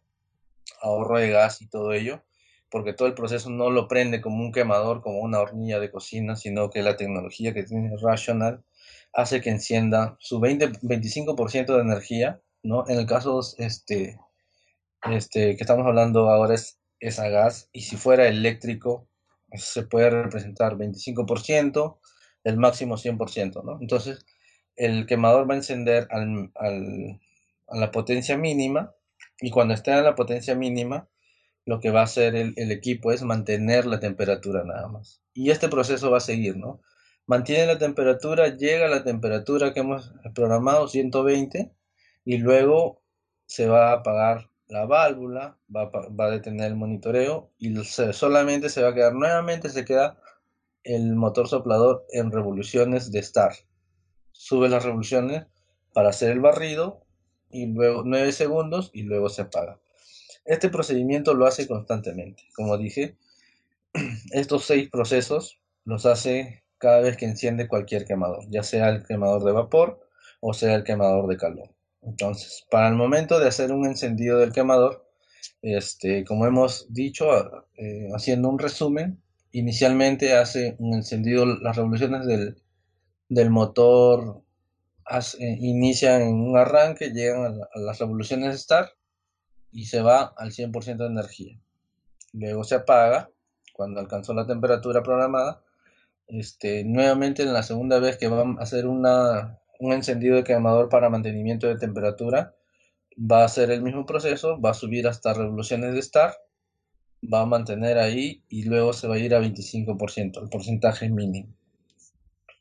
ahorro 0.81 1.19
de 1.19 1.31
gas 1.31 1.61
y 1.63 1.69
todo 1.69 1.93
ello, 1.93 2.23
porque 2.71 2.93
todo 2.93 3.09
el 3.09 3.15
proceso 3.15 3.51
no 3.51 3.71
lo 3.71 3.89
prende 3.89 4.21
como 4.21 4.43
un 4.43 4.53
quemador, 4.53 5.03
como 5.03 5.21
una 5.21 5.41
hornilla 5.41 5.79
de 5.79 5.91
cocina, 5.91 6.37
sino 6.37 6.71
que 6.71 6.83
la 6.83 6.97
tecnología 6.97 7.55
que 7.55 7.63
tiene 7.63 7.97
Rational 8.01 8.65
hace 9.13 9.41
que 9.41 9.51
encienda 9.51 10.17
su 10.21 10.41
20, 10.41 10.73
25% 10.83 11.75
de 11.75 11.81
energía, 11.81 12.41
¿no? 12.63 12.85
En 12.89 12.99
el 12.99 13.07
caso 13.07 13.41
este, 13.59 14.19
este, 15.11 15.57
que 15.57 15.63
estamos 15.63 15.87
hablando 15.87 16.29
ahora 16.31 16.55
es, 16.55 16.79
es 17.01 17.19
a 17.19 17.29
gas, 17.29 17.69
y 17.73 17.83
si 17.83 17.97
fuera 17.97 18.27
eléctrico, 18.29 19.09
se 19.53 19.85
puede 19.85 20.11
representar 20.11 20.77
25%, 20.77 21.99
el 22.45 22.57
máximo 22.59 22.97
100%, 22.97 23.63
¿no? 23.65 23.79
Entonces, 23.81 24.25
el 24.77 25.07
quemador 25.07 25.49
va 25.49 25.55
a 25.55 25.59
encender 25.59 26.07
al, 26.11 26.51
al, 26.55 27.21
a 27.69 27.77
la 27.77 27.91
potencia 27.91 28.37
mínima, 28.37 28.95
y 29.41 29.51
cuando 29.51 29.75
esté 29.75 29.93
a 29.93 30.03
la 30.03 30.15
potencia 30.15 30.55
mínima, 30.55 31.09
lo 31.67 31.81
que 31.81 31.91
va 31.91 32.01
a 32.01 32.05
hacer 32.05 32.37
el, 32.37 32.71
equipo 32.71 33.13
es 33.13 33.23
mantener 33.23 33.87
la 33.87 33.99
temperatura 34.01 34.65
nada 34.65 34.89
más. 34.89 35.21
Y 35.35 35.51
este 35.51 35.69
proceso 35.69 36.11
va 36.13 36.19
a 36.19 36.21
seguir, 36.21 36.57
¿no? 36.57 36.81
Mantiene 37.27 37.67
la 37.67 37.77
temperatura, 37.77 38.57
llega 38.57 38.87
a 38.87 38.89
la 38.89 39.03
temperatura 39.03 39.75
que 39.75 39.81
hemos 39.81 40.15
programado, 40.33 40.87
120, 40.87 41.73
y 42.25 42.39
luego 42.39 43.03
se 43.47 43.67
va 43.67 43.91
a 43.91 43.95
apagar 43.95 44.49
la 44.69 44.87
válvula, 44.87 45.59
va 45.75 45.83
a, 45.83 46.09
va 46.09 46.27
a 46.27 46.31
detener 46.31 46.69
el 46.69 46.77
monitoreo 46.77 47.51
y 47.59 47.75
solamente 47.83 48.69
se 48.69 48.83
va 48.83 48.91
a 48.91 48.95
quedar, 48.95 49.15
nuevamente 49.15 49.69
se 49.69 49.85
queda 49.85 50.21
el 50.85 51.17
motor 51.17 51.49
soplador 51.49 52.07
en 52.11 52.31
revoluciones 52.31 53.11
de 53.11 53.25
start. 53.25 53.57
Sube 54.31 54.69
las 54.69 54.85
revoluciones 54.85 55.47
para 55.93 56.11
hacer 56.11 56.31
el 56.31 56.41
barrido 56.41 57.05
y 57.51 57.67
luego 57.67 58.03
9 58.05 58.31
segundos 58.31 58.91
y 58.93 59.03
luego 59.03 59.29
se 59.29 59.43
apaga. 59.43 59.81
Este 60.47 60.69
procedimiento 60.69 61.35
lo 61.35 61.47
hace 61.47 61.67
constantemente. 61.67 62.45
Como 62.55 62.79
dije, 62.79 63.17
estos 64.33 64.65
seis 64.65 64.89
procesos 64.91 65.61
los 65.85 66.07
hace 66.07 66.65
cada 66.79 67.01
vez 67.01 67.17
que 67.17 67.27
enciende 67.27 67.69
cualquier 67.69 68.05
quemador, 68.05 68.45
ya 68.51 68.63
sea 68.63 68.91
el 68.91 69.05
quemador 69.05 69.45
de 69.45 69.53
vapor 69.53 70.07
o 70.41 70.53
sea 70.53 70.75
el 70.75 70.85
quemador 70.85 71.29
de 71.29 71.37
calor. 71.37 71.71
Entonces, 72.03 72.65
para 72.71 72.89
el 72.89 72.95
momento 72.95 73.41
de 73.41 73.49
hacer 73.49 73.73
un 73.73 73.87
encendido 73.87 74.39
del 74.39 74.53
quemador, 74.53 75.09
este, 75.63 76.25
como 76.25 76.47
hemos 76.47 76.93
dicho, 76.93 77.27
eh, 77.77 78.09
haciendo 78.15 78.49
un 78.49 78.59
resumen, 78.59 79.21
inicialmente 79.53 80.35
hace 80.35 80.77
un 80.79 80.95
encendido, 80.95 81.47
las 81.47 81.77
revoluciones 81.77 82.27
del, 82.27 82.63
del 83.29 83.51
motor 83.51 84.43
hace, 85.05 85.39
inician 85.61 86.23
en 86.23 86.35
un 86.35 86.57
arranque, 86.57 87.11
llegan 87.11 87.45
a, 87.45 87.49
la, 87.49 87.69
a 87.73 87.79
las 87.81 87.99
revoluciones 87.99 88.55
y 89.73 89.87
se 89.87 90.03
va 90.03 90.35
al 90.37 90.53
100% 90.53 90.97
de 90.97 91.07
energía. 91.07 91.59
Luego 92.33 92.65
se 92.65 92.77
apaga 92.77 93.31
cuando 93.73 94.01
alcanzó 94.01 94.35
la 94.35 94.47
temperatura 94.47 95.03
programada. 95.03 95.63
Este, 96.29 96.85
nuevamente 96.85 97.43
en 97.43 97.53
la 97.53 97.63
segunda 97.63 97.99
vez 98.01 98.17
que 98.17 98.29
va 98.29 98.43
a 98.43 98.63
hacer 98.63 98.87
una, 98.87 99.59
un 99.79 99.93
encendido 99.93 100.37
de 100.37 100.45
quemador 100.45 100.89
para 100.89 101.11
mantenimiento 101.11 101.67
de 101.69 101.77
temperatura, 101.77 102.55
va 103.19 103.43
a 103.43 103.47
hacer 103.47 103.71
el 103.71 103.83
mismo 103.83 104.07
proceso, 104.07 104.61
va 104.61 104.71
a 104.71 104.75
subir 104.75 105.07
hasta 105.07 105.35
revoluciones 105.35 105.95
de 105.95 106.03
start, 106.03 106.35
va 107.23 107.43
a 107.43 107.47
mantener 107.47 107.99
ahí 107.99 108.43
y 108.49 108.65
luego 108.65 108.93
se 108.93 109.09
va 109.09 109.17
a 109.17 109.19
ir 109.19 109.35
a 109.35 109.41
25%, 109.41 110.43
el 110.43 110.49
porcentaje 110.49 111.09
mínimo. 111.09 111.55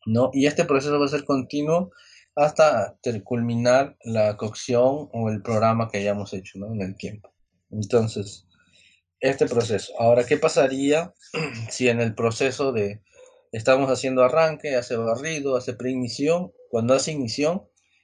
¿no? 0.06 0.30
Y 0.34 0.45
este 0.45 0.66
proceso 0.66 0.99
va 0.99 1.06
a 1.06 1.10
ser 1.10 1.26
continuo 1.26 1.91
hasta 2.36 2.98
culminar 3.24 3.98
la 4.04 4.36
cocción 4.38 5.10
o 5.14 5.30
el 5.30 5.42
programa 5.42 5.90
que 5.90 6.00
hayamos 6.00 6.34
hecho 6.34 6.60
en 6.66 6.82
el 6.82 6.96
tiempo. 6.98 7.34
Entonces, 7.72 8.48
este 9.20 9.48
proceso. 9.48 9.94
Ahora, 10.00 10.26
¿qué 10.26 10.38
pasaría 10.38 11.14
si 11.70 11.88
en 11.90 12.02
el 12.02 12.14
proceso 12.14 12.72
de 12.72 13.02
estamos 13.52 13.90
haciendo 13.90 14.24
arranque, 14.24 14.76
hace 14.76 14.98
barrido, 14.98 15.56
hace 15.56 15.74
preignición? 15.74 16.52
Cuando 16.70 16.94
hace 16.94 17.14
ignición, 17.14 17.64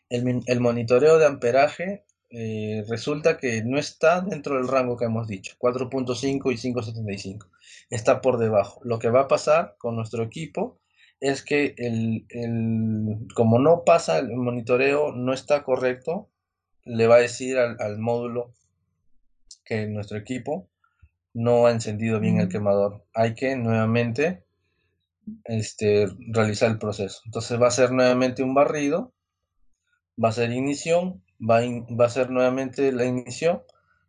el, 0.10 0.42
el 0.46 0.60
monitoreo 0.60 1.20
de 1.20 1.26
amperaje 1.26 2.06
eh, 2.34 2.86
resulta 2.88 3.38
que 3.38 3.62
no 3.64 3.78
está 3.78 4.22
dentro 4.22 4.56
del 4.56 4.70
rango 4.70 4.96
que 4.96 5.06
hemos 5.06 5.28
dicho, 5.28 5.56
4.5 5.60 6.54
y 6.54 6.74
5.75. 6.74 7.50
Está 7.90 8.22
por 8.22 8.38
debajo. 8.38 8.80
Lo 8.86 9.00
que 9.00 9.10
va 9.10 9.22
a 9.22 9.28
pasar 9.28 9.76
con 9.78 9.98
nuestro 9.98 10.24
equipo 10.24 10.81
es 11.22 11.44
que 11.44 11.76
el, 11.78 12.26
el, 12.30 13.28
como 13.36 13.60
no 13.60 13.84
pasa 13.86 14.18
el 14.20 14.36
monitoreo, 14.36 15.14
no 15.14 15.34
está 15.34 15.64
correcto, 15.64 16.30
le 16.84 17.08
va 17.08 17.16
a 17.16 17.20
decir 17.20 17.60
al, 17.60 17.78
al 17.80 18.00
módulo 18.00 18.56
que 19.64 19.86
nuestro 19.88 20.18
equipo 20.18 20.68
no 21.34 21.68
ha 21.68 21.72
encendido 21.72 22.20
bien 22.20 22.40
el 22.40 22.50
quemador. 22.50 23.06
Hay 23.14 23.36
que 23.36 23.56
nuevamente 23.56 24.44
este, 25.46 26.08
realizar 26.28 26.72
el 26.72 26.80
proceso. 26.80 27.22
Entonces 27.26 27.62
va 27.62 27.68
a 27.68 27.72
ser 27.72 27.92
nuevamente 27.92 28.42
un 28.42 28.56
barrido, 28.56 29.14
va 30.22 30.30
a 30.30 30.34
ser 30.34 30.52
ignición, 30.52 31.24
va 31.40 31.58
a, 31.58 31.64
in, 31.64 31.86
va 32.00 32.06
a 32.06 32.10
ser 32.10 32.32
nuevamente 32.32 32.92
la 32.92 33.06
ignición, 33.06 33.62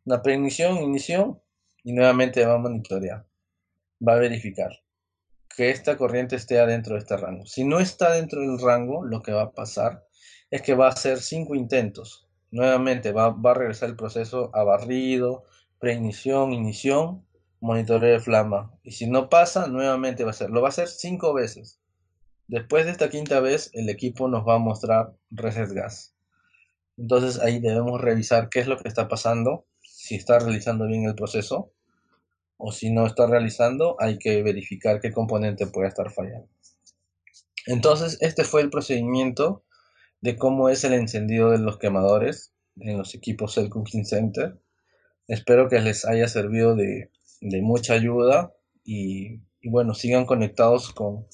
la 0.06 0.22
preignición, 0.22 0.78
ignición 0.78 1.40
y 1.84 1.92
nuevamente 1.92 2.44
va 2.46 2.54
a 2.54 2.58
monitorear, 2.58 3.26
va 4.06 4.14
a 4.14 4.18
verificar 4.18 4.81
que 5.56 5.70
esta 5.70 5.96
corriente 5.96 6.36
esté 6.36 6.58
adentro 6.58 6.94
de 6.94 7.00
este 7.00 7.16
rango. 7.16 7.46
Si 7.46 7.64
no 7.64 7.80
está 7.80 8.12
dentro 8.12 8.40
del 8.40 8.58
rango, 8.58 9.04
lo 9.04 9.22
que 9.22 9.32
va 9.32 9.42
a 9.42 9.52
pasar 9.52 10.04
es 10.50 10.62
que 10.62 10.74
va 10.74 10.86
a 10.86 10.90
hacer 10.90 11.18
cinco 11.18 11.54
intentos. 11.54 12.28
Nuevamente 12.50 13.12
va, 13.12 13.30
va 13.30 13.52
a 13.52 13.54
regresar 13.54 13.88
el 13.88 13.96
proceso 13.96 14.50
a 14.54 14.62
barrido, 14.64 15.44
preignición, 15.78 16.52
ignición, 16.52 17.26
monitoreo 17.60 18.12
de 18.12 18.20
flama. 18.20 18.72
Y 18.82 18.92
si 18.92 19.06
no 19.06 19.28
pasa, 19.28 19.66
nuevamente 19.66 20.24
va 20.24 20.30
a 20.30 20.34
ser. 20.34 20.50
Lo 20.50 20.60
va 20.60 20.68
a 20.68 20.70
hacer 20.70 20.88
cinco 20.88 21.32
veces. 21.32 21.80
Después 22.48 22.84
de 22.84 22.90
esta 22.90 23.08
quinta 23.08 23.40
vez, 23.40 23.70
el 23.72 23.88
equipo 23.88 24.28
nos 24.28 24.46
va 24.46 24.56
a 24.56 24.58
mostrar 24.58 25.14
reset 25.30 25.70
gas. 25.70 26.14
Entonces 26.98 27.40
ahí 27.40 27.60
debemos 27.60 28.00
revisar 28.00 28.48
qué 28.48 28.60
es 28.60 28.66
lo 28.66 28.76
que 28.76 28.88
está 28.88 29.08
pasando, 29.08 29.66
si 29.80 30.16
está 30.16 30.38
realizando 30.38 30.86
bien 30.86 31.04
el 31.04 31.14
proceso 31.14 31.72
o 32.64 32.70
si 32.70 32.92
no 32.92 33.04
está 33.06 33.26
realizando, 33.26 33.96
hay 33.98 34.20
que 34.20 34.40
verificar 34.44 35.00
qué 35.00 35.10
componente 35.10 35.66
puede 35.66 35.88
estar 35.88 36.12
fallando. 36.12 36.48
Entonces, 37.66 38.18
este 38.20 38.44
fue 38.44 38.62
el 38.62 38.70
procedimiento 38.70 39.64
de 40.20 40.36
cómo 40.36 40.68
es 40.68 40.84
el 40.84 40.92
encendido 40.92 41.50
de 41.50 41.58
los 41.58 41.78
quemadores 41.78 42.52
en 42.76 42.98
los 42.98 43.16
equipos 43.16 43.54
Cell 43.54 43.68
Cooking 43.68 44.04
Center. 44.04 44.60
Espero 45.26 45.68
que 45.68 45.80
les 45.80 46.04
haya 46.04 46.28
servido 46.28 46.76
de, 46.76 47.10
de 47.40 47.62
mucha 47.62 47.94
ayuda 47.94 48.54
y, 48.84 49.40
bueno, 49.64 49.92
sigan 49.94 50.24
conectados 50.24 50.92
con, 50.92 51.26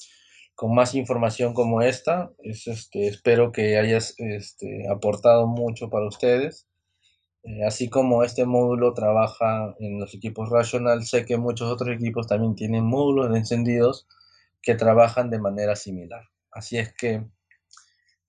con, 0.55 0.73
más 0.73 0.95
información 0.95 1.53
como 1.53 1.83
esta. 1.83 2.31
Es, 2.39 2.65
este, 2.65 3.07
espero 3.07 3.51
que 3.51 3.77
hayas 3.77 4.15
este, 4.17 4.89
aportado 4.89 5.45
mucho 5.45 5.91
para 5.91 6.07
ustedes. 6.07 6.67
Eh, 7.43 7.63
así 7.65 7.89
como 7.89 8.23
este 8.23 8.45
módulo 8.45 8.93
trabaja 8.93 9.75
en 9.79 9.99
los 9.99 10.13
equipos 10.13 10.49
Rational, 10.49 11.05
sé 11.05 11.25
que 11.25 11.37
muchos 11.37 11.71
otros 11.71 11.89
equipos 11.89 12.27
también 12.27 12.55
tienen 12.55 12.83
módulos 12.85 13.31
de 13.31 13.37
encendidos 13.39 14.07
que 14.61 14.75
trabajan 14.75 15.29
de 15.29 15.39
manera 15.39 15.75
similar. 15.75 16.23
Así 16.51 16.77
es 16.77 16.93
que, 16.93 17.25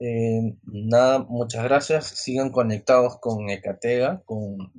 eh, 0.00 0.56
nada, 0.64 1.20
muchas 1.20 1.64
gracias. 1.64 2.06
Sigan 2.06 2.50
conectados 2.50 3.18
con 3.18 3.50
Ecatega, 3.50 4.22
con, 4.24 4.72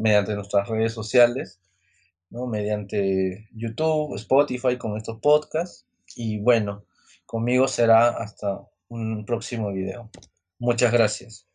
mediante 0.00 0.34
nuestras 0.34 0.68
redes 0.68 0.92
sociales, 0.92 1.60
¿no? 2.30 2.46
mediante 2.46 3.48
YouTube, 3.52 4.14
Spotify, 4.16 4.78
con 4.78 4.96
estos 4.96 5.20
podcasts. 5.20 5.86
Y 6.16 6.40
bueno, 6.40 6.84
conmigo 7.26 7.68
será 7.68 8.08
hasta 8.10 8.60
un 8.88 9.24
próximo 9.26 9.72
video. 9.72 10.10
Muchas 10.58 10.92
gracias. 10.92 11.53